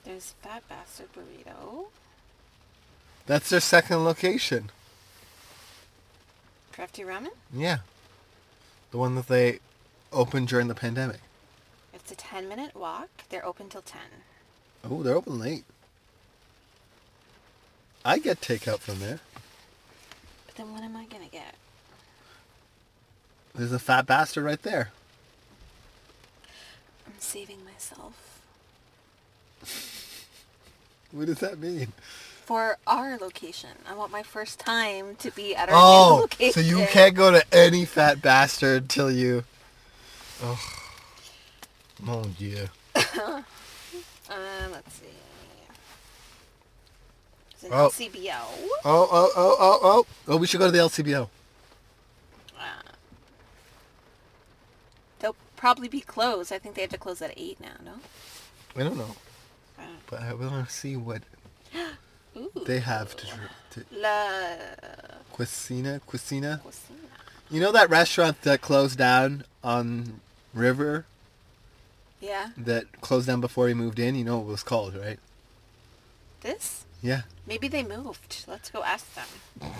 There's 0.05 0.33
Fat 0.41 0.63
Bastard 0.69 1.07
Burrito. 1.13 1.86
That's 3.25 3.49
their 3.49 3.59
second 3.59 4.03
location 4.03 4.69
Crafty 6.71 7.03
Ramen? 7.03 7.29
yeah 7.53 7.79
the 8.91 8.97
one 8.97 9.15
that 9.15 9.27
they 9.27 9.59
opened 10.12 10.47
during 10.47 10.67
the 10.67 10.75
pandemic 10.75 11.19
It's 11.93 12.12
a 12.12 12.15
10 12.15 12.47
minute 12.47 12.75
walk. 12.75 13.09
They're 13.29 13.45
open 13.45 13.69
till 13.69 13.81
10. 13.81 14.01
oh 14.89 15.03
they're 15.03 15.15
open 15.15 15.39
late 15.39 15.63
i 18.05 18.19
get 18.19 18.41
takeout 18.41 18.79
from 18.79 18.99
there 18.99 19.19
But 20.45 20.55
then 20.55 20.71
what 20.73 20.83
am 20.83 20.95
I 20.95 21.05
going 21.05 21.23
to 21.25 21.31
get? 21.31 21.55
There's 23.55 23.71
a 23.71 23.79
fat 23.79 24.05
bastard 24.07 24.43
right 24.43 24.62
there. 24.63 24.91
I'm 27.05 27.13
saving 27.19 27.59
myself. 27.63 28.39
What 31.12 31.27
does 31.27 31.38
that 31.41 31.59
mean? 31.59 31.93
For 32.45 32.77
our 32.86 33.17
location. 33.17 33.69
I 33.89 33.95
want 33.95 34.12
my 34.12 34.21
first 34.21 34.60
time 34.60 35.15
to 35.17 35.32
be 35.32 35.56
at 35.56 35.69
our 35.69 35.75
Oh, 35.77 36.15
location. 36.21 36.51
so 36.51 36.60
you 36.60 36.86
can't 36.88 37.15
go 37.15 37.32
to 37.32 37.41
any 37.53 37.86
fat 37.86 38.21
bastard 38.21 38.89
till 38.89 39.10
you. 39.10 39.45
Oh, 40.43 40.60
oh 42.06 42.25
yeah. 42.38 42.67
Uh, 42.95 43.41
let's 44.71 44.93
see. 44.95 45.06
It's 47.53 47.63
an 47.63 47.69
Oh. 47.71 47.88
LCBO. 47.89 48.36
Oh, 48.84 49.08
oh, 49.10 49.32
oh, 49.38 49.58
oh, 49.60 49.79
oh. 49.82 50.06
Oh, 50.27 50.36
we 50.38 50.45
should 50.45 50.60
go 50.60 50.65
to 50.65 50.71
the 50.71 50.79
LCBO. 50.79 51.29
Uh, 52.60 52.63
they'll 55.19 55.36
probably 55.56 55.88
be 55.88 56.01
closed. 56.01 56.51
I 56.51 56.60
think 56.60 56.75
they 56.75 56.82
have 56.82 56.91
to 56.91 56.97
close 56.97 57.21
at 57.21 57.34
8 57.38 57.62
now, 57.62 57.69
no? 57.86 57.93
I 58.75 58.84
don't 58.84 58.97
know, 58.97 59.15
Uh, 59.79 59.84
but 60.10 60.21
I 60.23 60.34
want 60.34 60.67
to 60.67 60.73
see 60.73 60.97
what 60.97 61.21
Ooh. 62.37 62.51
They 62.65 62.79
have 62.79 63.15
to, 63.17 63.25
to 63.71 63.85
La 63.91 64.55
Cuisina, 65.33 65.99
Cuisina. 66.01 66.61
Cocina. 66.61 66.99
You 67.49 67.59
know 67.61 67.71
that 67.71 67.89
restaurant 67.89 68.41
that 68.43 68.61
closed 68.61 68.97
down 68.97 69.43
on 69.63 70.19
River 70.53 71.05
Yeah. 72.21 72.49
that 72.57 73.01
closed 73.01 73.27
down 73.27 73.41
before 73.41 73.67
he 73.67 73.73
moved 73.73 73.99
in? 73.99 74.15
You 74.15 74.23
know 74.23 74.37
what 74.39 74.47
it 74.47 74.51
was 74.51 74.63
called, 74.63 74.95
right? 74.95 75.19
This? 76.41 76.85
Yeah. 77.01 77.21
Maybe 77.45 77.67
they 77.67 77.83
moved. 77.83 78.45
Let's 78.47 78.69
go 78.69 78.83
ask 78.83 79.05
them. 79.13 79.71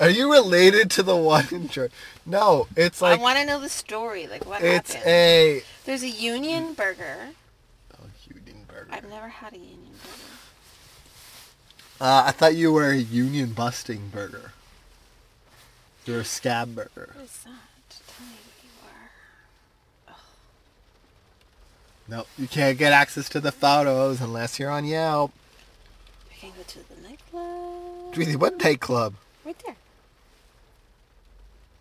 Are 0.00 0.10
you 0.10 0.32
related 0.32 0.90
to 0.92 1.02
the 1.02 1.16
one 1.16 1.46
in 1.52 1.68
Georgia? 1.68 1.92
No, 2.26 2.66
it's 2.76 3.00
like 3.00 3.18
I 3.18 3.22
want 3.22 3.38
to 3.38 3.44
know 3.46 3.60
the 3.60 3.68
story. 3.68 4.26
Like 4.26 4.44
what 4.44 4.62
it's 4.62 4.94
happened? 4.94 5.10
a 5.10 5.62
There's 5.84 6.02
a 6.02 6.08
Union 6.08 6.74
Burger. 6.74 7.28
oh, 7.94 8.06
Union 8.28 8.64
Burger. 8.66 8.88
I've 8.90 9.08
never 9.08 9.28
had 9.28 9.52
a 9.52 9.58
Union 9.58 9.92
Burger. 10.02 10.31
Uh, 12.02 12.24
I 12.26 12.32
thought 12.32 12.56
you 12.56 12.72
were 12.72 12.90
a 12.90 12.96
Union 12.96 13.52
busting 13.52 14.08
burger. 14.08 14.50
You're 16.04 16.22
a 16.22 16.24
scab 16.24 16.74
burger. 16.74 17.12
What 17.14 17.24
is 17.24 17.44
that? 17.44 17.52
Tell 18.08 18.26
me 18.26 18.32
what 18.42 18.64
you 18.64 18.70
are. 20.08 20.16
No, 22.08 22.26
you 22.36 22.48
can't 22.48 22.76
get 22.76 22.92
access 22.92 23.28
to 23.28 23.40
the 23.40 23.52
photos 23.52 24.20
unless 24.20 24.58
you're 24.58 24.68
on 24.68 24.84
Yelp. 24.84 25.30
I 26.28 26.34
can 26.40 26.50
go 26.56 26.64
to 26.64 26.78
the 26.88 27.08
nightclub. 27.08 28.16
Really, 28.16 28.34
what 28.34 28.60
nightclub? 28.60 29.14
Right 29.44 29.62
there. 29.64 29.76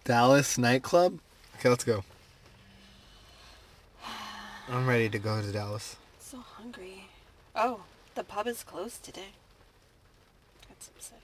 Dallas 0.04 0.56
nightclub? 0.56 1.18
Okay, 1.58 1.70
let's 1.70 1.84
go. 1.84 2.04
I'm 4.70 4.86
ready 4.86 5.10
to 5.10 5.18
go 5.18 5.42
to 5.42 5.52
Dallas. 5.52 5.96
So 6.20 6.38
hungry. 6.38 7.06
Oh, 7.56 7.86
the 8.14 8.24
pub 8.24 8.46
is 8.46 8.64
closed 8.64 9.04
today. 9.04 9.30
That's 10.82 10.88
upsetting. 10.98 11.22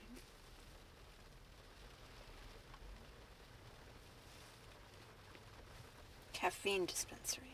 Caffeine 6.40 6.86
dispensary. 6.86 7.47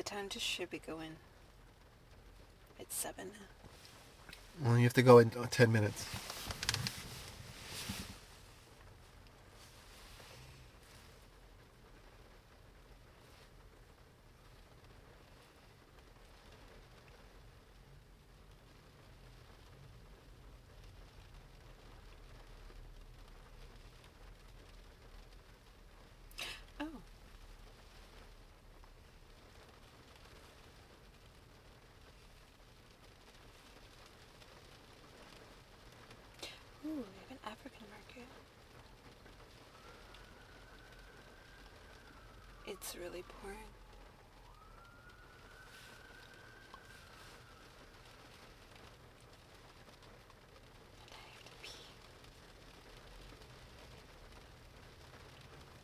What 0.00 0.06
time 0.06 0.28
does 0.28 0.40
Shibby 0.40 0.80
go 0.86 1.00
in? 1.00 1.16
It's 2.78 2.96
seven. 2.96 3.32
Well, 4.64 4.78
you 4.78 4.84
have 4.84 4.94
to 4.94 5.02
go 5.02 5.18
in 5.18 5.30
uh, 5.38 5.44
10 5.50 5.70
minutes. 5.70 6.06
Oh. 26.80 26.86
Ooh, 36.86 36.88
we 36.88 36.94
have 36.96 37.30
an 37.30 37.38
African 37.44 37.86
market. 37.90 38.26
It's 42.66 42.96
really 42.96 43.22
pouring. 43.42 43.58
And 51.04 51.12
I 51.12 51.20
have 51.34 51.44
to 51.44 51.52
pee. 51.62 51.70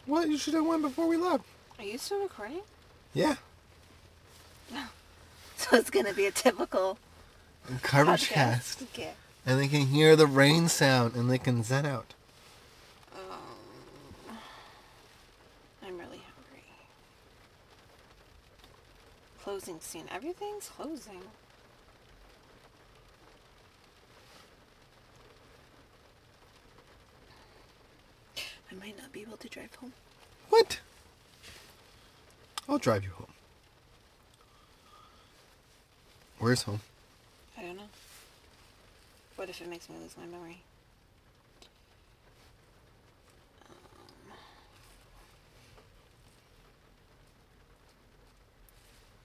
What? 0.06 0.28
You 0.28 0.38
should 0.38 0.54
have 0.54 0.64
went 0.64 0.82
before 0.82 1.06
we 1.06 1.16
left. 1.16 1.44
Are 1.78 1.84
you 1.84 1.98
still 1.98 2.22
recording? 2.22 2.60
Yeah. 3.14 3.36
So 5.58 5.74
it's 5.78 5.88
gonna 5.90 6.12
be 6.12 6.26
a 6.26 6.30
typical 6.30 6.98
Garbagecast. 7.82 8.82
Okay. 8.82 9.12
And 9.44 9.58
they 9.58 9.68
can 9.68 9.86
hear 9.86 10.14
the 10.14 10.26
rain 10.26 10.68
sound 10.68 11.14
and 11.16 11.30
they 11.30 11.38
can 11.38 11.62
zen 11.62 11.86
out. 11.86 12.14
Um, 13.14 14.36
I'm 15.82 15.98
really 15.98 16.20
hungry. 16.34 16.64
Closing 19.42 19.80
scene. 19.80 20.04
Everything's 20.12 20.68
closing. 20.68 21.22
I 28.70 28.74
might 28.74 28.98
not 28.98 29.12
be 29.12 29.22
able 29.22 29.36
to 29.38 29.45
drive 29.56 29.74
home. 29.76 29.92
What? 30.50 30.80
I'll 32.68 32.76
drive 32.78 33.04
you 33.04 33.10
home. 33.10 33.26
Where's 36.38 36.62
home? 36.64 36.80
I 37.56 37.62
don't 37.62 37.76
know. 37.76 37.88
What 39.36 39.48
if 39.48 39.62
it 39.62 39.68
makes 39.68 39.88
me 39.88 39.96
lose 40.02 40.14
my 40.18 40.26
memory? 40.26 40.58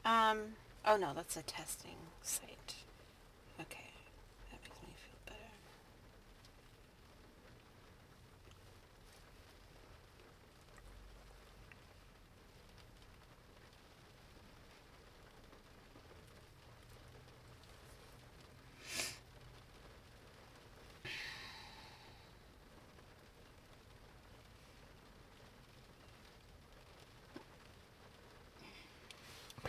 Um. 0.06 0.40
Um. 0.40 0.40
Oh 0.86 0.96
no, 0.96 1.14
that's 1.14 1.36
a 1.36 1.42
testing 1.44 1.98
site. 2.24 2.76
Okay, 3.60 3.90
that 4.52 4.62
makes 4.64 4.82
me 4.82 4.88
feel 4.96 5.20
better. 5.26 5.52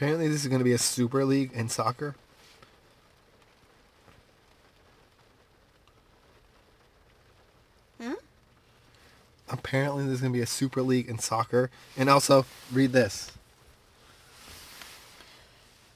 Apparently, 0.03 0.27
this 0.27 0.43
is 0.43 0.49
going 0.49 0.59
to 0.59 0.65
be 0.65 0.73
a 0.73 0.79
super 0.79 1.25
league 1.25 1.53
in 1.53 1.69
soccer. 1.69 2.17
Hmm? 8.01 8.15
Apparently, 9.49 10.05
there's 10.05 10.21
going 10.21 10.33
to 10.33 10.37
be 10.37 10.43
a 10.43 10.47
super 10.47 10.83
league 10.83 11.09
in 11.09 11.21
soccer. 11.21 11.71
And 11.97 12.09
also, 12.09 12.47
read 12.73 12.91
this. 12.91 13.31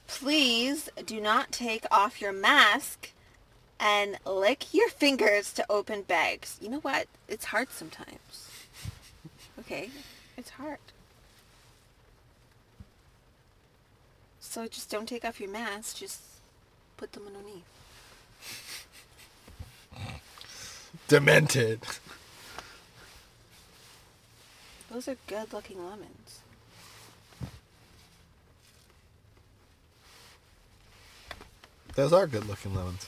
Please 0.07 0.87
do 1.05 1.19
not 1.19 1.51
take 1.51 1.83
off 1.91 2.21
your 2.21 2.31
mask 2.31 3.11
and 3.77 4.19
lick 4.25 4.73
your 4.73 4.87
fingers 4.87 5.51
to 5.51 5.65
open 5.69 6.03
bags. 6.03 6.57
You 6.61 6.69
know 6.69 6.79
what? 6.79 7.07
It's 7.27 7.43
hard 7.43 7.71
sometimes. 7.71 8.49
Okay? 9.59 9.89
It's 10.37 10.51
hard. 10.51 10.79
So 14.49 14.65
just 14.65 14.89
don't 14.89 15.07
take 15.07 15.23
off 15.23 15.39
your 15.39 15.51
mask. 15.51 15.97
Just 15.97 16.19
put 16.95 17.11
them 17.11 17.27
underneath. 17.27 17.63
Demented. 21.07 21.81
Those 24.89 25.07
are 25.07 25.17
good 25.27 25.53
looking 25.53 25.85
lemons. 25.85 26.39
Those 31.93 32.13
are 32.13 32.25
good 32.25 32.47
looking 32.47 32.73
lemons. 32.73 33.05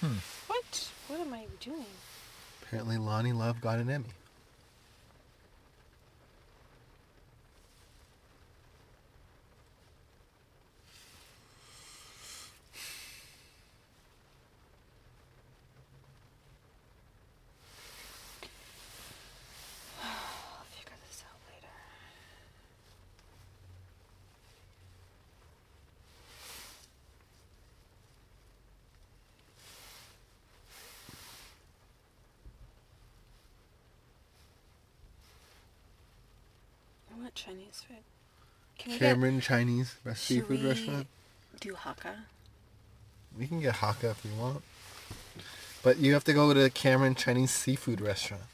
What? 0.00 0.33
Doing? 1.64 1.86
Apparently, 2.62 2.96
Loni 2.96 3.34
Love 3.34 3.58
got 3.62 3.78
an 3.78 3.88
Emmy. 3.88 4.04
get 37.34 37.44
Chinese 37.74 37.82
food? 37.88 38.04
Can 38.78 38.92
we 38.92 38.98
Cameron 38.98 39.40
Chinese 39.40 39.94
Should 40.04 40.16
seafood 40.16 40.62
we- 40.62 40.68
restaurant. 40.68 41.06
do 41.60 41.74
Hakka? 41.74 42.14
We 43.36 43.46
can 43.46 43.60
get 43.60 43.76
Hakka 43.76 44.10
if 44.12 44.24
you 44.24 44.30
want. 44.38 44.62
But 45.82 45.98
you 45.98 46.14
have 46.14 46.24
to 46.24 46.32
go 46.32 46.52
to 46.54 46.60
the 46.60 46.70
Cameron 46.70 47.14
Chinese 47.14 47.50
seafood 47.50 48.00
restaurant. 48.00 48.44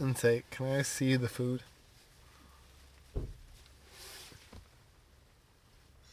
And 0.00 0.18
say, 0.18 0.42
can 0.50 0.66
I 0.66 0.82
see 0.82 1.14
the 1.16 1.28
food? 1.28 1.62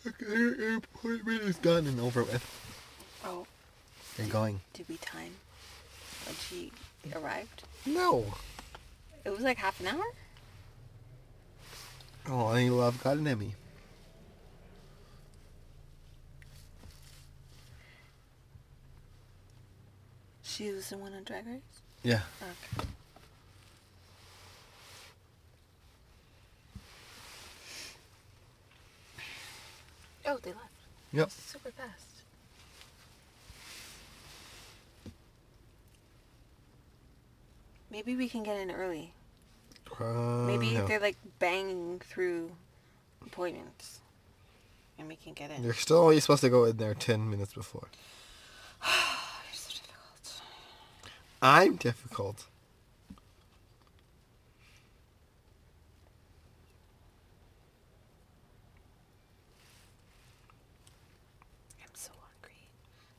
Okay, 0.08 0.26
your 0.30 0.78
appointment 0.78 1.42
is 1.42 1.58
done 1.58 1.86
and 1.88 2.00
over 2.00 2.24
with. 2.24 2.44
Oh, 3.26 3.46
You're 4.18 4.28
going. 4.28 4.62
did 4.74 4.88
we 4.90 4.98
time 4.98 5.34
when 6.26 6.36
she 6.36 6.72
arrived? 7.16 7.64
No. 7.86 8.26
It 9.26 9.30
was 9.32 9.42
like 9.42 9.58
half 9.58 9.80
an 9.80 9.88
hour. 9.88 10.04
Oh, 12.30 12.48
I 12.48 12.70
love 12.70 13.04
got 13.04 13.18
an 13.18 13.28
Emmy. 13.28 13.56
She 20.44 20.72
was 20.72 20.90
the 20.90 20.98
one 20.98 21.14
on 21.14 21.24
Drag 21.24 21.48
Race. 21.48 21.62
Yeah. 22.04 22.22
Okay. 22.42 22.88
Oh, 30.28 30.38
they 30.42 30.52
left. 30.52 30.68
Yep. 31.14 31.32
Super 31.32 31.72
fast. 31.72 32.06
Maybe 37.90 38.16
we 38.16 38.30
can 38.30 38.44
get 38.44 38.58
in 38.58 38.72
early. 38.72 39.14
Uh, 40.00 40.46
Maybe 40.48 40.74
no. 40.74 40.86
they're 40.88 41.00
like 41.00 41.18
banging 41.40 42.00
through 42.00 42.52
appointments. 43.26 44.00
And 44.98 45.08
we 45.08 45.16
can 45.16 45.34
get 45.34 45.50
in. 45.52 45.64
You're 45.64 45.74
still 45.74 45.98
only 45.98 46.20
supposed 46.20 46.42
to 46.42 46.50
go 46.50 46.66
in 46.66 46.78
there 46.78 46.94
10 46.94 47.30
minutes 47.30 47.54
before. 47.54 47.88
You're 48.84 49.54
so 49.54 49.70
difficult. 49.72 50.42
I'm 51.42 51.76
difficult. 51.76 52.46
I'm 61.82 61.96
so 61.96 62.12
hungry. 62.20 62.58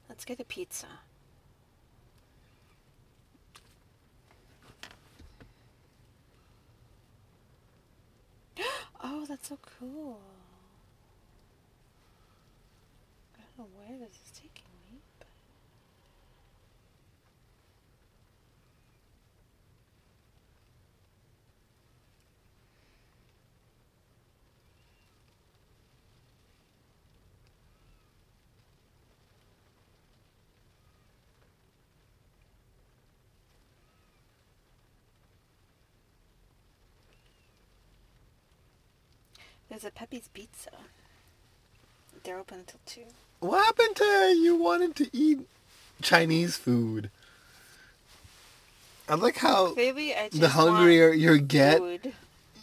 Let's 0.09 0.25
get 0.25 0.39
a 0.41 0.45
pizza. 0.45 0.87
Oh, 9.05 9.25
that's 9.29 9.49
so 9.49 9.59
cool. 9.81 10.21
I 13.37 13.41
don't 13.41 13.59
know 13.59 13.71
where 13.77 13.99
this 13.99 14.17
is 14.25 14.31
taking 14.33 14.65
me. 14.91 15.01
But... 15.19 15.27
There's 39.73 39.87
a 39.87 39.91
Pepe's 39.91 40.29
Pizza. 40.29 40.71
They're 42.25 42.39
open 42.39 42.59
until 42.59 42.79
2. 42.85 43.01
What 43.41 43.65
happened 43.65 43.97
to 43.97 44.05
you 44.39 44.55
wanted 44.55 44.95
to 44.97 45.09
eat 45.15 45.49
Chinese 46.03 46.59
food? 46.59 47.09
I 49.09 49.15
like 49.15 49.39
how 49.39 49.75
Baby, 49.75 50.15
I 50.15 50.29
just 50.29 50.43
the 50.43 50.51
hungrier 50.51 51.11
you 51.11 51.39
get, 51.39 51.79
food. 51.79 52.13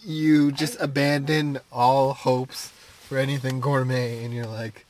you 0.06 0.52
just 0.52 0.80
abandon 0.80 1.58
all 1.72 2.14
hopes 2.14 2.68
for 3.08 3.18
anything 3.18 3.60
gourmet, 3.60 4.24
and 4.24 4.32
you're 4.32 4.46
like, 4.46 4.86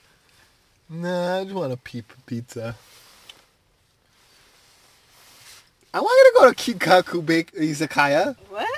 nah, 0.90 1.40
I 1.40 1.44
just 1.46 1.56
want 1.56 1.72
a 1.72 1.78
peep 1.78 2.12
pizza. 2.26 2.76
I 5.94 6.02
wanted 6.02 6.32
to 6.32 6.38
go 6.38 6.52
to 6.52 6.74
Kinkaku 6.78 7.26
Bake 7.26 7.54
Izakaya. 7.54 8.36
What? 8.50 8.69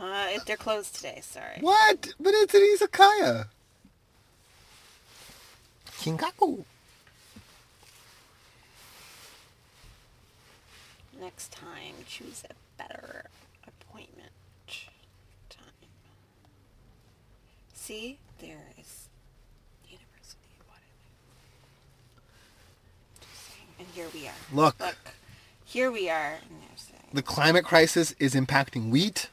Uh, 0.00 0.28
if 0.30 0.46
they're 0.46 0.56
closed 0.56 0.94
today, 0.94 1.20
sorry. 1.22 1.58
What? 1.60 2.14
But 2.18 2.32
it's 2.34 2.54
an 2.54 2.62
izakaya. 2.62 3.48
Kinkaku. 5.98 6.64
Next 11.20 11.52
time, 11.52 11.96
choose 12.08 12.44
a 12.48 12.54
better 12.78 13.24
appointment 13.66 14.32
time. 15.50 15.90
See, 17.74 18.16
there 18.40 18.56
is 18.78 19.08
University 19.86 20.48
of 20.58 20.66
Waterloo. 20.66 22.22
Just 23.20 23.52
saying. 23.52 23.68
And 23.78 23.88
here 23.94 24.06
we 24.14 24.26
are. 24.28 24.32
Look. 24.54 24.80
Look. 24.80 24.96
Here 25.66 25.90
we 25.90 26.08
are. 26.08 26.38
And 26.40 26.78
saying, 26.78 27.02
The 27.12 27.22
climate 27.22 27.66
crisis 27.66 28.14
is 28.18 28.34
impacting 28.34 28.88
wheat. 28.88 29.29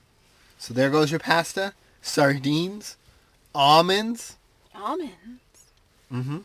So 0.57 0.73
there 0.73 0.89
goes 0.89 1.11
your 1.11 1.19
pasta, 1.19 1.73
sardines, 2.01 2.97
almonds, 3.53 4.35
almonds. 4.75 5.13
mm-hmm. 6.11 6.39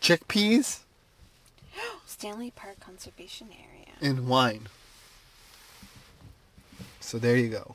chickpeas, 0.00 0.80
Stanley 2.06 2.52
Park 2.54 2.78
Conservation 2.80 3.48
Area. 3.52 3.94
and 4.00 4.28
wine. 4.28 4.68
So 7.00 7.18
there 7.18 7.36
you 7.36 7.48
go. 7.48 7.74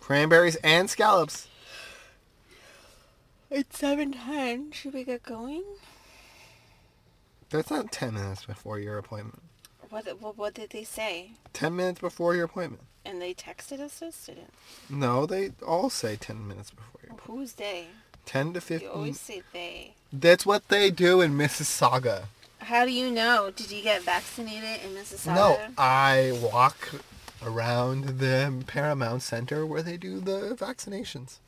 Cranberries 0.00 0.56
and 0.56 0.88
scallops. 0.90 1.48
It's 3.50 3.80
7.10. 3.80 4.74
Should 4.74 4.92
we 4.92 5.04
get 5.04 5.22
going? 5.22 5.62
That's 7.48 7.70
not 7.70 7.90
10 7.90 8.12
minutes 8.12 8.44
before 8.44 8.78
your 8.78 8.98
appointment. 8.98 9.40
What, 9.88 10.04
what, 10.20 10.36
what 10.36 10.52
did 10.52 10.68
they 10.68 10.84
say? 10.84 11.30
10 11.54 11.74
minutes 11.74 11.98
before 11.98 12.34
your 12.34 12.44
appointment. 12.44 12.82
And 13.08 13.22
they 13.22 13.32
texted 13.32 13.80
us 13.80 14.00
this, 14.00 14.26
didn't 14.26 14.52
No, 14.90 15.24
they 15.24 15.52
all 15.66 15.88
say 15.88 16.16
10 16.16 16.46
minutes 16.46 16.70
before 16.70 17.00
your 17.02 17.14
well. 17.14 17.20
Who's 17.38 17.54
they? 17.54 17.86
10 18.26 18.52
to 18.52 18.56
You 18.58 18.60
15. 18.60 18.88
always 18.90 19.18
say 19.18 19.42
they. 19.54 19.94
That's 20.12 20.44
what 20.44 20.68
they 20.68 20.90
do 20.90 21.22
in 21.22 21.32
Mississauga. 21.32 22.24
How 22.58 22.84
do 22.84 22.92
you 22.92 23.10
know? 23.10 23.50
Did 23.56 23.70
you 23.70 23.82
get 23.82 24.02
vaccinated 24.02 24.84
in 24.84 24.90
Mississauga? 24.94 25.34
No, 25.34 25.58
I 25.78 26.38
walk 26.52 26.90
around 27.42 28.18
the 28.18 28.62
Paramount 28.66 29.22
Center 29.22 29.64
where 29.64 29.82
they 29.82 29.96
do 29.96 30.20
the 30.20 30.54
vaccinations. 30.60 31.38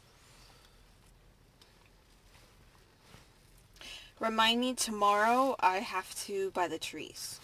Remind 4.18 4.60
me 4.60 4.72
tomorrow 4.72 5.56
I 5.60 5.78
have 5.78 6.14
to 6.26 6.52
buy 6.52 6.68
the 6.68 6.78
trees. 6.78 7.38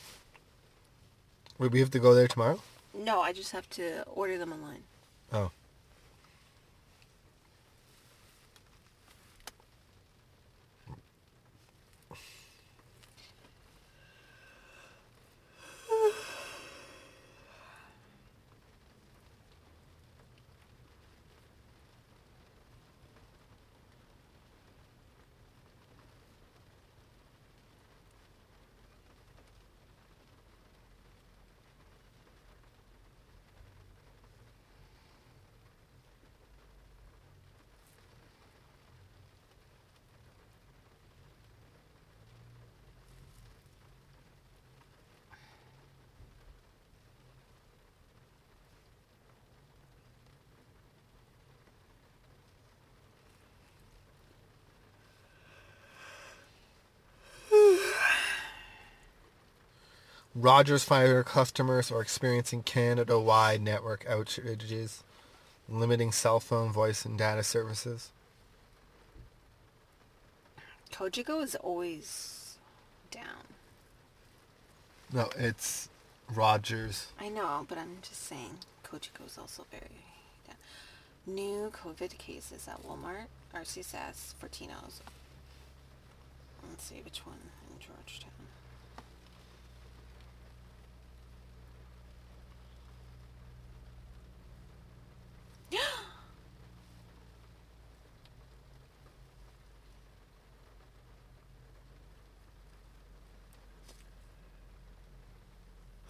Would 1.59 1.73
we 1.75 1.81
have 1.81 1.91
to 1.91 1.99
go 1.99 2.15
there 2.15 2.29
tomorrow? 2.29 2.61
No, 2.97 3.21
I 3.21 3.33
just 3.33 3.53
have 3.53 3.69
to 3.71 4.03
order 4.05 4.39
them 4.39 4.53
online. 4.53 4.83
Oh. 5.33 5.51
Rogers 60.39 60.85
Fiber 60.85 61.23
customers 61.23 61.91
are 61.91 62.03
experiencing 62.03 62.63
Canada-wide 62.63 63.63
network 63.63 64.05
outages, 64.05 64.99
limiting 65.67 66.13
cell 66.13 66.41
phone, 66.41 66.71
voice, 66.71 67.07
and 67.07 67.17
data 67.17 67.43
services. 67.43 68.11
Kojiko 70.93 71.43
is 71.43 71.55
always 71.55 72.59
down. 73.11 73.47
No, 75.11 75.31
it's 75.39 75.89
Rogers. 76.31 77.07
I 77.19 77.31
know, 77.31 77.65
but 77.67 77.79
I'm 77.79 77.97
just 78.03 78.23
saying 78.25 78.59
Kojiko 78.85 79.25
is 79.27 79.39
also 79.39 79.65
very 79.71 80.03
down. 80.47 80.57
New 81.27 81.71
COVID 81.71 82.19
cases 82.19 82.69
at 82.69 82.87
Walmart, 82.87 83.29
RCSS, 83.55 84.35
Fortino's. 84.39 85.01
Let's 86.69 86.85
see 86.85 87.01
which 87.03 87.21
one 87.21 87.39
in 87.71 87.79
Georgetown. 87.81 88.33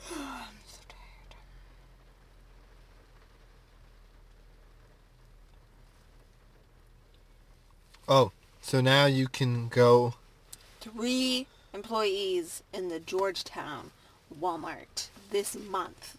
I'm 0.09 0.59
so 0.67 0.81
tired. 0.89 1.35
Oh, 8.09 8.33
so 8.61 8.81
now 8.81 9.07
you 9.07 9.29
can 9.29 9.69
go. 9.69 10.15
Three 10.81 11.47
employees 11.75 12.63
in 12.73 12.89
the 12.89 13.01
Georgetown 13.01 13.91
Walmart 14.41 15.09
this 15.31 15.57
month 15.57 16.17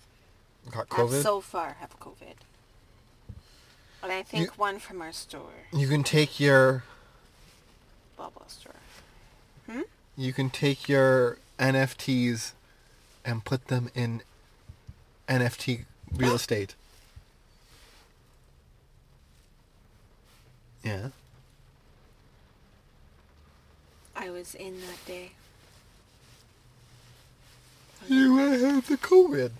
Got 0.70 0.92
have 0.94 1.10
COVID. 1.10 1.22
so 1.24 1.40
far 1.42 1.78
have 1.80 1.98
COVID. 2.00 2.36
And 4.04 4.12
I 4.12 4.22
think 4.24 4.48
You- 4.48 4.52
one 4.58 4.80
from 4.80 5.02
our 5.02 5.12
store, 5.14 5.66
you 5.72 5.88
can 5.88 6.04
take 6.04 6.40
your 6.40 6.84
blah 8.16 8.30
blah 8.30 8.48
store. 8.48 8.74
Hmm? 9.66 9.82
you 10.16 10.34
can 10.34 10.50
take 10.50 10.88
your 10.90 11.38
NFTs 11.60 12.54
and 13.26 13.44
put 13.46 13.68
them 13.68 13.90
in 13.96 14.22
NFT 15.28 15.86
real 16.12 16.36
estate. 16.36 16.76
Yeah. 20.84 21.10
I 24.18 24.32
was 24.32 24.56
in 24.56 24.82
that 24.82 25.06
day. 25.06 25.32
You 28.08 28.38
have 28.38 28.88
the 28.88 28.98
COVID. 28.98 29.52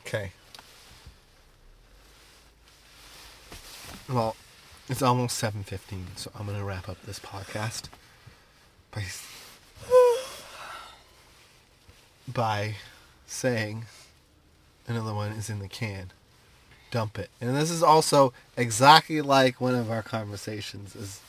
Okay. 0.00 0.32
Well, 4.08 4.36
it's 4.88 5.00
almost 5.00 5.42
7.15, 5.42 6.16
so 6.16 6.30
I'm 6.38 6.44
going 6.46 6.58
to 6.58 6.64
wrap 6.64 6.88
up 6.88 7.02
this 7.06 7.18
podcast 7.18 7.84
by, 8.90 9.04
by 12.30 12.74
saying 13.26 13.86
another 14.86 15.14
one 15.14 15.32
is 15.32 15.48
in 15.48 15.60
the 15.60 15.68
can. 15.68 16.10
Dump 16.92 17.18
it. 17.18 17.30
And 17.40 17.56
this 17.56 17.70
is 17.70 17.82
also 17.82 18.32
exactly 18.56 19.20
like 19.22 19.60
one 19.60 19.74
of 19.74 19.90
our 19.90 20.02
conversations, 20.02 20.94
as, 20.94 21.20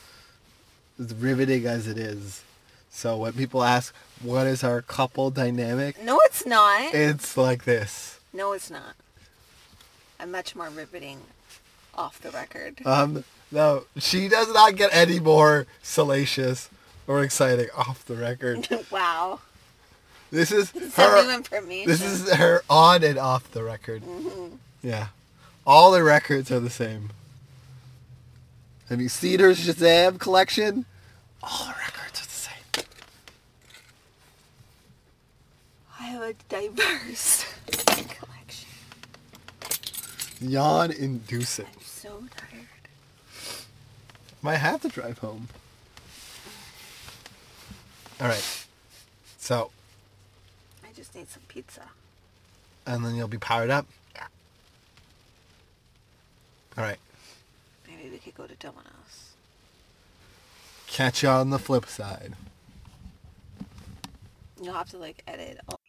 as 1.00 1.16
riveting 1.16 1.66
as 1.66 1.88
it 1.88 1.98
is. 1.98 2.44
So 2.92 3.18
when 3.18 3.34
people 3.34 3.64
ask, 3.64 3.96
what 4.22 4.46
is 4.46 4.64
our 4.64 4.82
couple 4.84 5.32
dynamic? 5.32 6.04
No, 6.04 6.20
it's 6.26 6.46
not. 6.46 6.94
It's 6.94 7.36
like 7.36 7.64
this. 7.64 8.20
no, 8.34 8.52
it's 8.52 8.70
not. 8.70 8.94
I'm 10.20 10.32
much 10.32 10.56
more 10.56 10.70
riveting 10.70 11.20
off 11.96 12.22
the 12.22 12.30
record. 12.30 12.86
Um, 12.86 13.24
no, 13.52 13.86
she 13.98 14.28
does 14.30 14.54
not 14.54 14.76
get 14.76 14.90
any 14.94 15.20
more 15.20 15.66
salacious 15.82 16.70
or 17.08 17.24
exciting 17.24 17.70
off 17.76 18.06
the 18.06 18.16
record. 18.16 18.68
wow. 18.92 19.40
This 20.32 20.52
is 20.52 20.72
her. 20.96 21.42
This 21.86 22.02
is 22.02 22.34
her 22.34 22.64
on 22.70 23.04
and 23.04 23.18
off 23.18 23.52
the 23.52 23.64
record. 23.64 24.04
Yeah, 24.82 25.08
all 25.66 25.92
the 25.92 26.04
records 26.04 26.52
are 26.52 26.60
the 26.60 26.70
same. 26.70 27.10
Have 28.90 29.00
you 29.02 29.10
seen 29.10 29.40
her 29.40 29.52
Shazam 29.52 30.20
collection? 30.20 30.86
All 31.42 31.66
the 31.66 31.74
records 31.80 32.22
are 32.22 32.26
the 32.26 32.30
same. 32.30 32.86
I 36.00 36.04
have 36.04 36.22
a 36.22 36.34
diverse 36.50 37.46
collection. 37.68 38.70
Yawn 40.42 40.92
inducing. 40.92 41.66
I'm 41.66 41.82
so 41.82 42.10
tired. 42.36 42.68
Might 44.42 44.58
have 44.58 44.82
to 44.82 44.90
drive 44.90 45.20
home. 45.20 45.48
All 48.20 48.28
right. 48.28 48.66
So, 49.38 49.72
I 50.84 50.92
just 50.94 51.16
need 51.16 51.30
some 51.30 51.44
pizza. 51.48 51.82
and 52.86 53.04
then 53.06 53.16
you'll 53.16 53.28
be 53.28 53.38
powered 53.38 53.70
up. 53.70 53.86
All 56.78 56.84
right. 56.84 56.98
Maybe 57.88 58.10
we 58.10 58.18
could 58.18 58.36
go 58.36 58.46
to 58.48 58.56
Domino's. 58.56 59.34
Catch 60.88 61.24
you 61.24 61.30
on 61.30 61.50
the 61.50 61.60
flip 61.60 61.86
side. 61.88 62.34
You'll 64.62 64.74
have 64.74 64.90
to 64.92 64.98
like 64.98 65.24
edit. 65.28 65.60
All- 65.68 65.80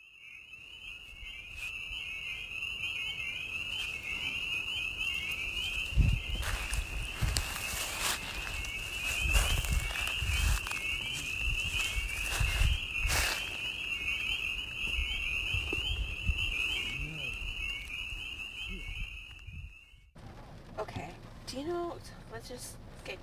Okay. 20.79 21.09
Do 21.47 21.61
you 21.61 21.67
know? 21.69 21.95
Let's 22.33 22.49
just 22.49 22.75
get. 23.05 23.19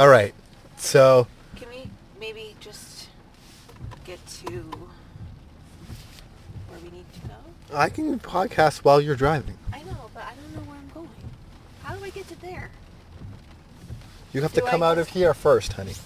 All 0.00 0.08
right. 0.08 0.32
So, 0.78 1.26
Can 1.56 1.68
we 1.68 1.90
maybe 2.18 2.56
just 2.58 3.08
get 4.06 4.18
to 4.28 4.46
where 6.70 6.80
we 6.82 6.90
need 6.90 7.04
to 7.12 7.28
go? 7.28 7.34
I 7.76 7.90
can 7.90 8.18
podcast 8.18 8.78
while 8.78 8.98
you're 8.98 9.14
driving. 9.14 9.58
I 9.74 9.82
know, 9.82 10.08
but 10.14 10.22
I 10.22 10.32
don't 10.36 10.54
know 10.54 10.70
where 10.70 10.78
I'm 10.78 10.88
going. 10.94 11.10
How 11.82 11.96
do 11.96 12.02
I 12.02 12.08
get 12.08 12.26
to 12.28 12.40
there? 12.40 12.70
You 14.32 14.40
have 14.40 14.54
to 14.54 14.60
Do 14.62 14.66
I 14.68 14.70
come 14.70 14.82
out 14.82 14.94
go- 14.94 15.02
of 15.02 15.08
here 15.08 15.34
first, 15.34 15.74
honey. 15.74 15.96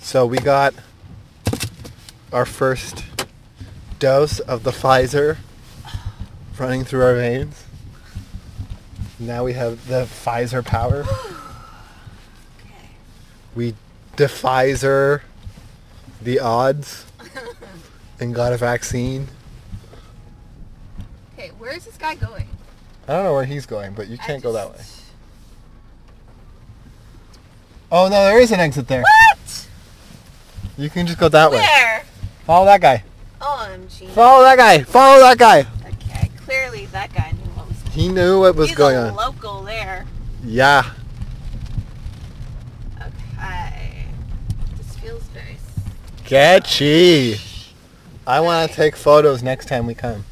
So, 0.00 0.26
we 0.26 0.38
got 0.38 0.74
our 2.32 2.44
first 2.44 3.04
dose 4.00 4.40
of 4.40 4.64
the 4.64 4.72
Pfizer 4.72 5.36
running 6.58 6.82
through 6.82 7.04
our 7.04 7.14
veins. 7.14 7.62
Now 9.20 9.44
we 9.44 9.52
have 9.52 9.86
the 9.86 10.06
Pfizer 10.06 10.64
power. 10.64 11.04
We 13.58 13.74
defizer 14.16 15.22
the 16.22 16.38
odds 16.38 17.04
and 18.20 18.32
got 18.32 18.52
a 18.52 18.56
vaccine. 18.56 19.26
Okay, 21.36 21.48
where 21.58 21.72
is 21.74 21.84
this 21.84 21.96
guy 21.96 22.14
going? 22.14 22.46
I 23.08 23.14
don't 23.14 23.24
know 23.24 23.34
where 23.34 23.44
he's 23.44 23.66
going, 23.66 23.94
but 23.94 24.06
you 24.06 24.16
can't 24.16 24.44
go 24.44 24.52
that 24.52 24.70
way. 24.70 24.76
just- 24.76 25.02
Oh 27.90 28.04
no, 28.04 28.10
there 28.26 28.38
is 28.38 28.52
an 28.52 28.60
exit 28.60 28.86
there. 28.86 29.02
What? 29.02 29.66
You 30.76 30.88
can 30.88 31.08
just 31.08 31.18
go 31.18 31.28
that 31.28 31.50
way. 31.50 31.56
Where? 31.58 32.04
Follow 32.46 32.64
that 32.66 32.80
guy. 32.80 33.02
OMG. 33.40 34.08
Follow 34.10 34.44
that 34.44 34.56
guy. 34.56 34.84
Follow 34.84 35.18
that 35.18 35.36
guy. 35.36 35.66
Okay, 35.84 36.30
clearly 36.44 36.86
that 36.86 37.12
guy 37.12 37.32
knew 37.32 37.50
what 37.56 37.66
was 37.66 37.76
He 37.92 38.08
knew 38.08 38.38
what 38.38 38.54
was 38.54 38.68
He's 38.68 38.76
going 38.78 38.94
a 38.94 39.08
on. 39.08 39.16
local 39.16 39.62
there. 39.64 40.06
Yeah. 40.44 40.92
Okay. 43.00 44.06
This 44.76 44.96
feels 44.96 45.22
very... 45.28 45.52
s- 45.54 45.84
Sketchy. 46.28 47.36
I 48.26 48.40
want 48.40 48.68
to 48.70 48.76
take 48.76 48.96
photos 48.96 49.42
next 49.42 49.66
time 49.66 49.86
we 49.86 49.94
come. 49.94 50.26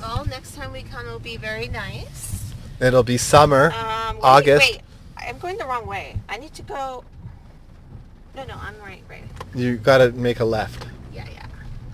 Well, 0.00 0.24
next 0.24 0.54
time 0.54 0.72
we 0.72 0.80
come, 0.82 1.04
it'll 1.04 1.18
be 1.18 1.36
very 1.36 1.68
nice. 1.68 2.54
It'll 2.80 3.02
be 3.02 3.18
summer. 3.18 3.70
Um, 3.72 4.14
wait, 4.16 4.22
August. 4.22 4.72
Wait, 4.72 4.80
I'm 5.18 5.38
going 5.38 5.58
the 5.58 5.66
wrong 5.66 5.86
way. 5.86 6.16
I 6.26 6.38
need 6.38 6.54
to 6.54 6.62
go... 6.62 7.04
No, 8.34 8.46
no, 8.46 8.54
I'm 8.62 8.78
right, 8.80 9.02
right. 9.10 9.24
You 9.54 9.76
gotta 9.76 10.12
make 10.12 10.40
a 10.40 10.44
left. 10.46 10.86
Yeah, 11.12 11.26
yeah. 11.30 11.44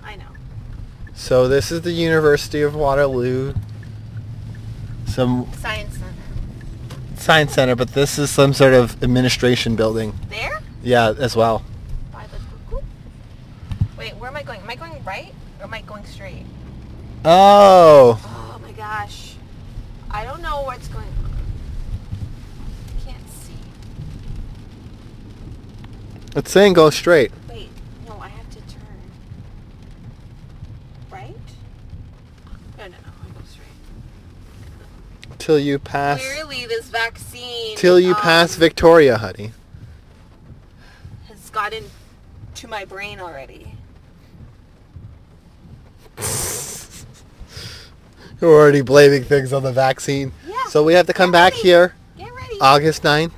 I 0.04 0.14
know. 0.14 0.26
So 1.16 1.48
this 1.48 1.72
is 1.72 1.80
the 1.80 1.90
University 1.90 2.62
of 2.62 2.76
Waterloo. 2.76 3.54
Some 5.06 5.50
Science 5.58 5.96
Center. 5.96 6.12
science 7.16 7.54
center, 7.54 7.74
but 7.74 7.88
this 7.88 8.20
is 8.20 8.30
some 8.30 8.52
sort 8.52 8.74
of 8.74 9.02
administration 9.02 9.74
building. 9.74 10.14
There? 10.30 10.60
Yeah, 10.84 11.12
as 11.18 11.34
well. 11.34 11.64
Cuckoo? 14.38 14.46
going? 14.46 14.60
Am 14.60 14.70
I 14.70 14.74
going 14.76 15.04
right 15.04 15.34
or 15.58 15.64
am 15.64 15.74
I 15.74 15.82
going 15.82 16.04
straight? 16.04 16.44
Oh. 17.24 18.20
Oh 18.24 18.58
my 18.62 18.72
gosh. 18.72 19.34
I 20.10 20.24
don't 20.24 20.42
know 20.42 20.62
what's 20.62 20.88
going 20.88 21.06
on. 21.06 21.30
I 22.96 23.10
can't 23.10 23.30
see. 23.30 23.52
It's 26.36 26.50
saying 26.50 26.74
go 26.74 26.90
straight. 26.90 27.32
Wait, 27.48 27.68
no, 28.06 28.18
I 28.18 28.28
have 28.28 28.48
to 28.50 28.60
turn. 28.60 29.10
Right? 31.10 31.34
No, 32.78 32.84
no, 32.84 32.90
no, 32.90 32.94
I 32.96 33.30
go 33.32 33.40
straight. 33.46 35.38
Till 35.38 35.58
you 35.58 35.78
pass. 35.78 36.20
Clearly, 36.20 36.66
this 36.66 36.88
vaccine. 36.88 37.76
Till 37.76 38.00
you 38.00 38.14
um, 38.14 38.20
pass 38.20 38.54
Victoria, 38.54 39.18
honey. 39.18 39.52
Has 41.28 41.50
gotten 41.50 41.84
to 42.54 42.68
my 42.68 42.84
brain 42.84 43.20
already. 43.20 43.77
You're 48.40 48.52
already 48.52 48.82
blaming 48.82 49.24
things 49.24 49.52
on 49.52 49.62
the 49.62 49.72
vaccine. 49.72 50.32
Yeah. 50.46 50.54
So 50.68 50.84
we 50.84 50.94
have 50.94 51.06
to 51.06 51.12
come 51.12 51.32
back 51.32 51.52
ready. 51.54 51.62
here 51.62 51.94
Get 52.16 52.32
ready. 52.34 52.60
August 52.60 53.02
9th 53.02 53.32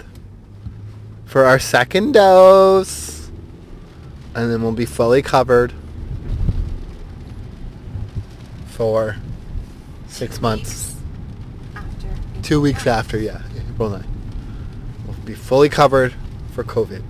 for 1.25 1.45
our 1.45 1.59
second 1.59 2.13
dose. 2.13 3.31
And 4.35 4.51
then 4.51 4.63
we'll 4.63 4.73
be 4.73 4.87
fully 4.87 5.23
covered 5.23 5.73
for 8.67 9.17
six 10.07 10.37
Two 10.37 10.43
months. 10.43 10.95
weeks 10.95 11.75
After. 11.75 12.43
Two 12.43 12.61
weeks 12.61 12.87
after, 12.87 13.19
yeah, 13.19 13.43
April 13.73 13.91
9th. 13.91 14.07
We'll 15.07 15.17
be 15.25 15.35
fully 15.35 15.69
covered 15.69 16.15
for 16.53 16.63
COVID. 16.63 17.03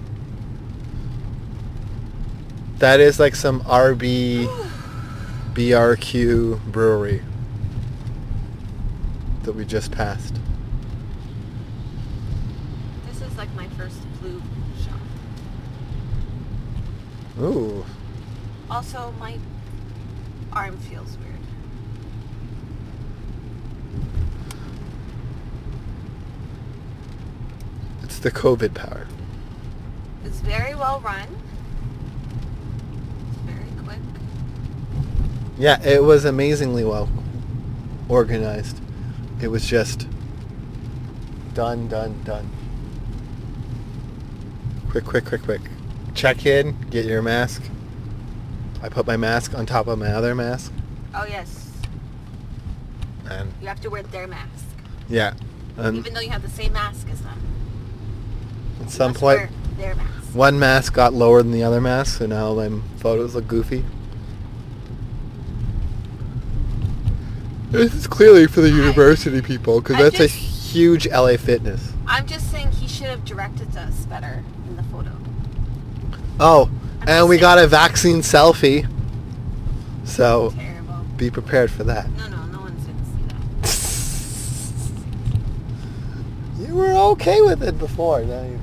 That 2.78 3.00
is 3.00 3.18
like 3.20 3.34
some 3.34 3.60
RB 3.62 4.46
BRQ 5.54 6.60
brewery 6.72 7.22
that 9.42 9.52
we 9.52 9.64
just 9.64 9.90
passed. 9.90 10.34
This 13.08 13.22
is 13.22 13.36
like 13.36 13.52
my 13.54 13.66
first 13.70 13.98
flu 14.20 14.40
shot. 14.84 15.00
Ooh. 17.40 17.84
Also, 18.70 19.12
my 19.18 19.38
arm 20.52 20.76
feels 20.78 21.16
weird. 21.18 21.30
It's 28.04 28.18
the 28.18 28.30
COVID 28.30 28.74
power. 28.74 29.06
It's 30.24 30.40
very 30.40 30.74
well 30.74 31.00
run. 31.00 31.26
It's 33.30 33.38
very 33.38 33.70
quick. 33.84 33.98
Yeah, 35.60 35.78
it 35.82 36.02
was 36.02 36.24
amazingly 36.24 36.84
well 36.84 37.06
organized. 38.08 38.80
It 39.42 39.48
was 39.48 39.66
just 39.66 40.08
done, 41.52 41.86
done, 41.86 42.18
done. 42.24 42.48
Quick, 44.90 45.04
quick, 45.04 45.26
quick, 45.26 45.42
quick. 45.42 45.60
Check 46.14 46.46
in, 46.46 46.80
get 46.88 47.04
your 47.04 47.20
mask. 47.20 47.62
I 48.82 48.88
put 48.88 49.06
my 49.06 49.18
mask 49.18 49.52
on 49.52 49.66
top 49.66 49.86
of 49.86 49.98
my 49.98 50.10
other 50.10 50.34
mask. 50.34 50.72
Oh 51.14 51.26
yes, 51.26 51.70
And 53.28 53.52
you 53.60 53.68
have 53.68 53.82
to 53.82 53.90
wear 53.90 54.02
their 54.02 54.26
mask, 54.26 54.64
yeah, 55.10 55.34
and 55.76 55.98
even 55.98 56.14
though 56.14 56.20
you 56.20 56.30
have 56.30 56.40
the 56.40 56.48
same 56.48 56.72
mask 56.72 57.06
as 57.12 57.20
them. 57.20 57.38
at 58.80 58.90
some 58.90 59.12
point, 59.12 59.50
one 60.32 60.58
mask 60.58 60.94
got 60.94 61.12
lower 61.12 61.42
than 61.42 61.52
the 61.52 61.64
other 61.64 61.82
mask, 61.82 62.16
so 62.18 62.24
now 62.26 62.54
my 62.54 62.70
photos 62.96 63.34
look 63.34 63.46
goofy. 63.46 63.84
This 67.70 67.94
is 67.94 68.06
clearly 68.08 68.48
for 68.48 68.60
the 68.62 68.70
university 68.70 69.40
people, 69.40 69.80
because 69.80 69.96
that's 69.96 70.18
a 70.18 70.26
huge 70.26 71.06
LA 71.06 71.36
Fitness. 71.36 71.92
I'm 72.06 72.26
just 72.26 72.50
saying 72.50 72.72
he 72.72 72.88
should 72.88 73.06
have 73.06 73.24
directed 73.24 73.76
us 73.76 74.06
better 74.06 74.42
in 74.68 74.76
the 74.76 74.82
photo. 74.84 75.12
Oh, 76.40 76.68
I'm 77.02 77.08
and 77.08 77.28
we 77.28 77.36
just 77.36 77.42
got 77.42 77.58
a 77.58 77.68
vaccine 77.68 78.22
selfie. 78.22 78.90
So 80.04 80.52
Terrible. 80.56 81.04
be 81.16 81.30
prepared 81.30 81.70
for 81.70 81.84
that. 81.84 82.10
No, 82.10 82.26
no, 82.28 82.44
no 82.46 82.60
one's 82.60 82.84
gonna 82.84 83.04
see 83.62 83.84
that. 86.58 86.68
You 86.68 86.74
were 86.74 86.92
okay 87.12 87.40
with 87.40 87.62
it 87.62 87.78
before. 87.78 88.22
Now 88.22 88.42
you... 88.42 88.58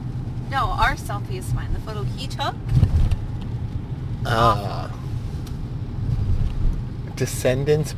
No, 0.52 0.66
our 0.66 0.96
selfie 0.96 1.38
is 1.38 1.50
fine. 1.54 1.72
The 1.72 1.80
photo 1.80 2.04
he 2.04 2.28
took. 2.28 2.56
Ah. 4.26 4.92
Descendants 7.16 7.96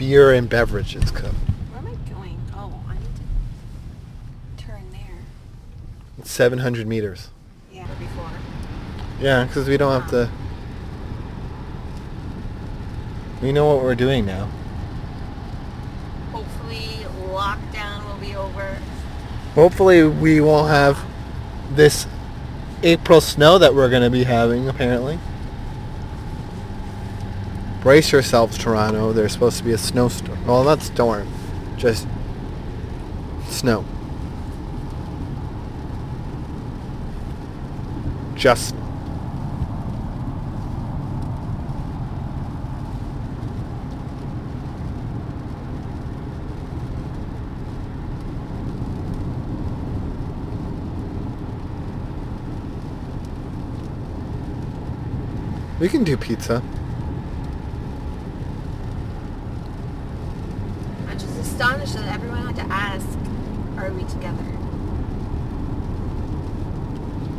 Beer 0.00 0.32
and 0.32 0.48
Beverages 0.48 1.10
Co. 1.10 1.28
Where 1.28 1.78
am 1.78 1.86
I 1.86 2.10
going? 2.10 2.40
Oh, 2.54 2.72
I 2.88 2.94
need 2.94 3.02
to 4.56 4.64
turn 4.64 4.90
there. 4.92 5.18
It's 6.18 6.30
700 6.30 6.86
meters. 6.86 7.28
Yeah, 7.70 7.86
before. 7.98 8.30
Yeah, 9.20 9.44
because 9.44 9.68
we 9.68 9.76
don't 9.76 9.92
have 10.00 10.08
to... 10.12 10.30
We 13.42 13.52
know 13.52 13.66
what 13.66 13.84
we're 13.84 13.94
doing 13.94 14.24
now. 14.24 14.48
Hopefully, 16.32 17.04
lockdown 17.28 18.08
will 18.08 18.26
be 18.26 18.34
over. 18.34 18.78
Hopefully 19.54 20.02
we 20.04 20.40
won't 20.40 20.70
have 20.70 21.04
this 21.72 22.06
April 22.82 23.20
snow 23.20 23.58
that 23.58 23.74
we're 23.74 23.90
going 23.90 24.00
to 24.00 24.08
be 24.08 24.24
having, 24.24 24.66
apparently. 24.66 25.18
Brace 27.82 28.12
yourselves, 28.12 28.58
Toronto. 28.58 29.12
There's 29.12 29.32
supposed 29.32 29.56
to 29.58 29.64
be 29.64 29.72
a 29.72 29.78
snowstorm. 29.78 30.46
Well, 30.46 30.64
not 30.64 30.82
storm. 30.82 31.26
Just 31.76 32.06
snow. 33.48 33.84
Just. 38.34 38.74
We 55.78 55.88
can 55.88 56.04
do 56.04 56.18
pizza. 56.18 56.62
I'm 61.08 61.18
just 61.18 61.38
astonished 61.38 61.94
that 61.94 62.14
everyone 62.14 62.46
had 62.46 62.56
to 62.56 62.62
ask, 62.70 63.08
"Are 63.90 63.94
we 63.94 64.04
together?" 64.04 64.44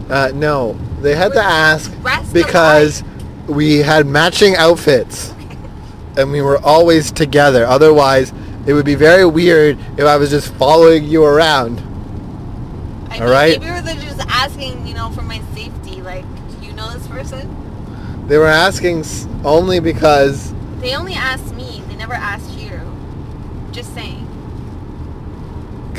Uh, 0.09 0.31
no, 0.33 0.77
they 1.01 1.15
had 1.15 1.31
to 1.33 1.41
ask 1.41 1.91
Rest 2.03 2.33
because 2.33 3.03
we 3.47 3.77
had 3.77 4.05
matching 4.05 4.55
outfits 4.55 5.33
and 6.17 6.31
we 6.31 6.41
were 6.41 6.57
always 6.63 7.11
together. 7.11 7.65
Otherwise, 7.65 8.33
it 8.65 8.73
would 8.73 8.85
be 8.85 8.95
very 8.95 9.25
weird 9.25 9.77
if 9.97 10.05
I 10.05 10.17
was 10.17 10.29
just 10.29 10.53
following 10.55 11.05
you 11.05 11.23
around. 11.23 11.79
I 13.09 13.15
All 13.15 13.21
mean, 13.21 13.29
right. 13.29 13.59
maybe 13.61 13.81
they're 13.81 13.95
just 13.95 14.19
asking, 14.27 14.85
you 14.85 14.93
know, 14.93 15.09
for 15.11 15.21
my 15.21 15.41
safety. 15.55 16.01
Like, 16.01 16.25
do 16.59 16.67
you 16.67 16.73
know 16.73 16.91
this 16.91 17.07
person? 17.07 18.27
They 18.27 18.37
were 18.37 18.47
asking 18.47 19.05
only 19.43 19.79
because 19.79 20.53
They 20.79 20.95
only 20.95 21.13
asked 21.13 21.55
me. 21.55 21.81
They 21.87 21.95
never 21.95 22.13
asked 22.13 22.51
you. 22.57 22.71
Just 23.71 23.93
saying. 23.93 24.20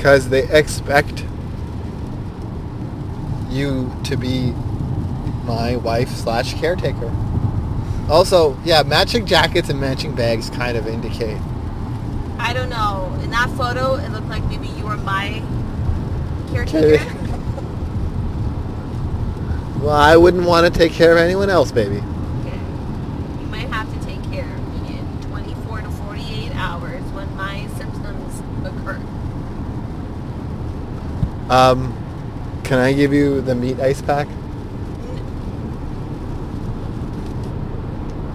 Because 0.03 0.28
they 0.30 0.42
expect 0.50 1.24
you 3.48 3.88
to 4.03 4.16
be 4.16 4.50
my 5.44 5.76
wife 5.76 6.09
slash 6.09 6.55
caretaker. 6.55 7.09
Also, 8.11 8.59
yeah, 8.64 8.82
matching 8.82 9.26
jackets 9.26 9.68
and 9.68 9.80
matching 9.80 10.12
bags 10.12 10.50
kind 10.50 10.76
of 10.76 10.88
indicate. 10.88 11.38
I 12.36 12.53
don't 12.53 12.68
know. 12.68 13.16
In 13.22 13.30
that 13.30 13.48
photo, 13.50 13.94
it 13.94 14.11
looked 14.11 14.26
like 14.26 14.42
maybe 14.46 14.66
you 14.66 14.84
were 14.84 14.96
my 14.96 15.40
caretaker. 16.50 16.98
Well, 19.82 19.90
I 19.90 20.16
wouldn't 20.16 20.44
want 20.44 20.72
to 20.72 20.78
take 20.78 20.92
care 20.92 21.11
of 21.11 21.18
anyone 21.18 21.50
else, 21.50 21.72
baby. 21.72 21.96
Okay. 21.96 22.57
You 23.40 23.46
might 23.48 23.68
have 23.68 23.92
to 23.92 24.07
take 24.07 24.22
care 24.30 24.46
of 24.46 24.80
me 24.80 24.96
in 24.96 25.22
24 25.22 25.80
to 25.80 25.90
48 25.90 26.55
hours 26.55 27.03
when 27.11 27.34
my 27.34 27.66
symptoms 27.76 28.42
occur. 28.64 29.00
Um, 31.53 31.92
can 32.64 32.78
I 32.78 32.94
give 32.94 33.12
you 33.12 33.42
the 33.42 33.55
meat 33.55 33.78
ice 33.78 34.00
pack? 34.00 34.26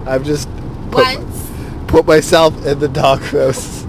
I've 0.05 0.24
just 0.24 0.47
put, 0.91 1.03
Once, 1.18 1.51
put 1.88 2.05
myself 2.05 2.53
in 2.65 2.78
the 2.78 2.88
doghouse. 2.88 3.86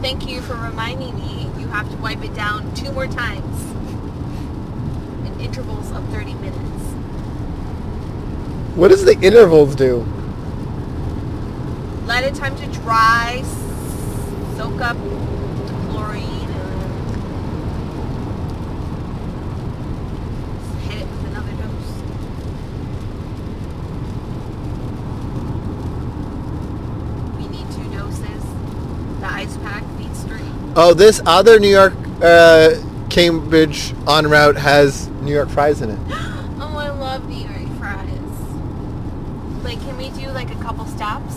thank 0.00 0.28
you 0.28 0.40
for 0.42 0.54
reminding 0.54 1.16
me, 1.16 1.50
you 1.58 1.66
have 1.68 1.90
to 1.90 1.96
wipe 1.96 2.24
it 2.24 2.32
down 2.34 2.72
two 2.74 2.92
more 2.92 3.08
times 3.08 3.62
in 5.26 5.40
intervals 5.40 5.90
of 5.90 6.08
30 6.10 6.34
minutes. 6.34 6.56
What 8.76 8.88
does 8.88 9.04
the 9.04 9.18
intervals 9.20 9.74
do? 9.74 10.06
Let 12.06 12.22
it 12.24 12.34
time 12.36 12.54
to 12.56 12.66
dry, 12.80 13.42
soak 14.56 14.80
up 14.80 14.96
the 14.96 15.74
chlorine, 15.90 16.26
and 16.50 16.80
hit 20.82 21.02
it 21.02 21.06
with 21.08 21.26
another 21.26 21.52
dose. 21.52 21.92
We 27.36 27.48
need 27.48 27.70
two 27.72 27.88
doses. 27.96 28.44
The 29.20 29.26
ice 29.26 29.56
pack 29.58 29.84
needs 29.98 30.22
three. 30.24 30.50
Oh, 30.82 30.94
this 30.94 31.20
other 31.26 31.60
New 31.60 31.68
York, 31.68 31.92
uh, 32.22 32.70
Cambridge 33.10 33.92
en 34.08 34.26
route 34.30 34.56
has 34.56 35.08
New 35.20 35.30
York 35.30 35.50
fries 35.50 35.82
in 35.82 35.90
it. 35.90 35.98
Oh, 36.62 36.74
I 36.78 36.88
love 36.88 37.28
New 37.28 37.36
York 37.36 37.68
fries. 37.78 38.08
Like, 39.62 39.78
can 39.82 39.98
we 39.98 40.08
do 40.18 40.30
like 40.30 40.50
a 40.50 40.54
couple 40.62 40.86
stops? 40.86 41.34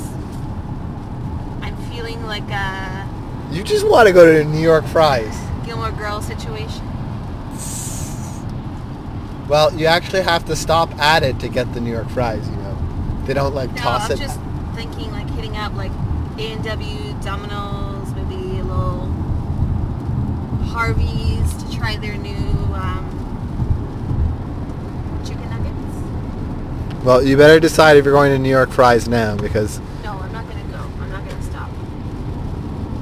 I'm 1.61 1.75
feeling 1.91 2.25
like 2.25 2.49
a 2.51 3.05
You 3.51 3.63
just 3.63 3.85
want 3.85 4.07
to 4.07 4.13
go 4.13 4.25
to 4.25 4.45
New 4.45 4.61
York 4.61 4.85
fries. 4.85 5.37
Gilmore 5.65 5.91
Girls 5.91 6.25
situation. 6.25 6.87
Well, 9.49 9.73
you 9.77 9.87
actually 9.87 10.21
have 10.21 10.45
to 10.45 10.55
stop 10.55 10.89
at 10.99 11.21
it 11.23 11.37
to 11.41 11.49
get 11.49 11.73
the 11.73 11.81
New 11.81 11.91
York 11.91 12.09
fries, 12.11 12.47
you 12.47 12.55
know. 12.55 12.77
They 13.25 13.33
don't 13.33 13.53
like 13.53 13.73
No, 13.73 13.81
toss 13.81 14.05
I'm 14.05 14.13
it. 14.13 14.19
just 14.19 14.39
thinking 14.73 15.11
like 15.11 15.29
hitting 15.31 15.57
up 15.57 15.73
like 15.73 15.91
A&W, 16.37 17.13
Domino's, 17.21 17.43
maybe 17.43 17.51
a 17.51 17.61
little 17.73 17.92
Harvey's 20.73 21.53
to 21.63 21.71
try 21.77 21.97
their 21.97 22.17
new 22.17 22.33
um, 22.73 23.05
chicken 25.23 25.47
nuggets. 25.47 27.03
Well, 27.05 27.21
you 27.23 27.37
better 27.37 27.59
decide 27.59 27.95
if 27.97 28.05
you're 28.05 28.13
going 28.13 28.31
to 28.31 28.39
New 28.39 28.49
York 28.49 28.71
fries 28.71 29.07
now 29.07 29.37
because 29.37 29.79
No, 30.03 30.13
I'm 30.13 30.31
not 30.33 30.47
gonna 30.49 30.63
go. 30.71 30.79
I'm 30.79 31.11
not 31.11 31.29
gonna 31.29 31.43
stop. 31.43 31.69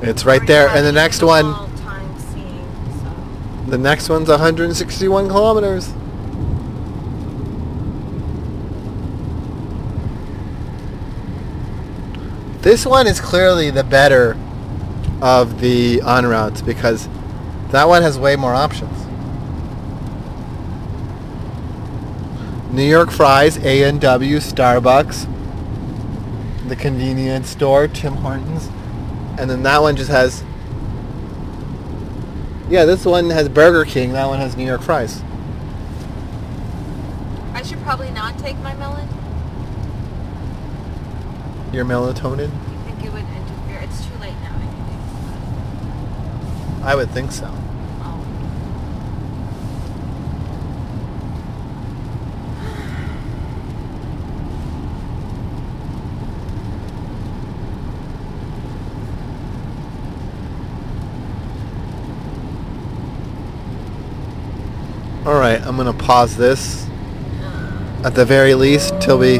it's 0.02 0.26
right 0.26 0.46
there. 0.46 0.68
And 0.68 0.86
the 0.86 0.92
next 0.92 1.24
one, 1.24 1.46
time 1.78 2.20
seeing, 2.20 2.68
so. 3.02 3.72
the 3.72 3.78
next 3.78 4.10
one's 4.10 4.28
161 4.28 5.30
kilometers. 5.30 5.94
This 12.62 12.86
one 12.86 13.08
is 13.08 13.22
clearly 13.22 13.72
the 13.72 13.86
better 13.86 14.38
of 15.22 15.62
the 15.62 16.02
on 16.02 16.26
routes 16.26 16.62
because 16.62 17.08
that 17.72 17.88
one 17.88 18.02
has 18.02 18.20
way 18.20 18.36
more 18.36 18.54
options. 18.54 18.98
New 22.72 22.84
York 22.84 23.12
Fries, 23.12 23.58
A&W, 23.58 24.38
Starbucks, 24.38 25.28
the 26.70 26.76
convenience 26.76 27.50
store, 27.50 27.88
Tim 27.88 28.14
Hortons, 28.14 28.70
and 29.38 29.50
then 29.50 29.64
that 29.64 29.82
one 29.82 29.96
just 29.96 30.10
has 30.10 30.44
yeah, 32.72 32.86
this 32.86 33.04
one 33.04 33.30
has 33.32 33.50
Burger 33.50 33.84
King. 33.84 34.14
That 34.14 34.28
one 34.28 34.40
has 34.40 34.56
New 34.56 34.66
York 34.66 34.82
fries. 34.82 35.22
I 37.54 37.64
should 37.64 37.82
probably 37.82 38.12
not 38.12 38.40
take 38.40 38.58
my 38.60 38.74
melon. 38.76 39.10
Your 41.74 41.84
melatonin? 41.84 42.50
I 42.50 42.84
think 42.84 43.04
it 43.04 43.12
would 43.12 43.26
interfere. 43.26 43.82
It's 43.82 44.06
too 44.06 44.18
late 44.20 44.36
now. 44.42 44.56
Anyways. 44.56 45.04
I 46.86 46.96
would 46.96 47.10
think 47.10 47.34
so. 47.34 47.54
Oh. 48.04 48.26
All 65.82 65.88
right, 65.88 65.94
I'm 65.94 65.98
gonna 65.98 66.08
pause 66.08 66.38
this 66.38 66.88
at 68.04 68.14
the 68.14 68.24
very 68.24 68.54
least 68.54 68.94
till 69.02 69.18
we 69.18 69.40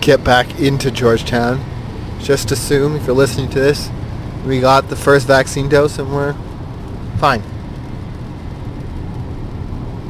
get 0.00 0.22
back 0.22 0.60
into 0.60 0.92
Georgetown. 0.92 1.60
Just 2.20 2.52
assume 2.52 2.94
if 2.94 3.06
you're 3.08 3.16
listening 3.16 3.50
to 3.50 3.58
this, 3.58 3.90
we 4.46 4.60
got 4.60 4.88
the 4.88 4.94
first 4.94 5.26
vaccine 5.26 5.68
dose 5.68 5.98
and 5.98 6.14
we're 6.14 6.34
fine. 7.18 7.42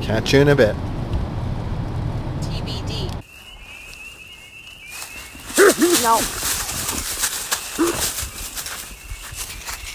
Catch 0.03 0.35
you 0.35 0.41
in 0.41 0.49
a 0.49 0.55
bit. 0.55 0.77
TBD. 2.43 3.09
no. 6.03 6.20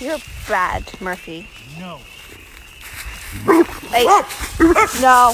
You're 0.03 0.19
bad, 0.47 0.99
Murphy. 0.99 1.47
No. 1.79 1.99
Wait. 3.45 5.01
No. 5.01 5.33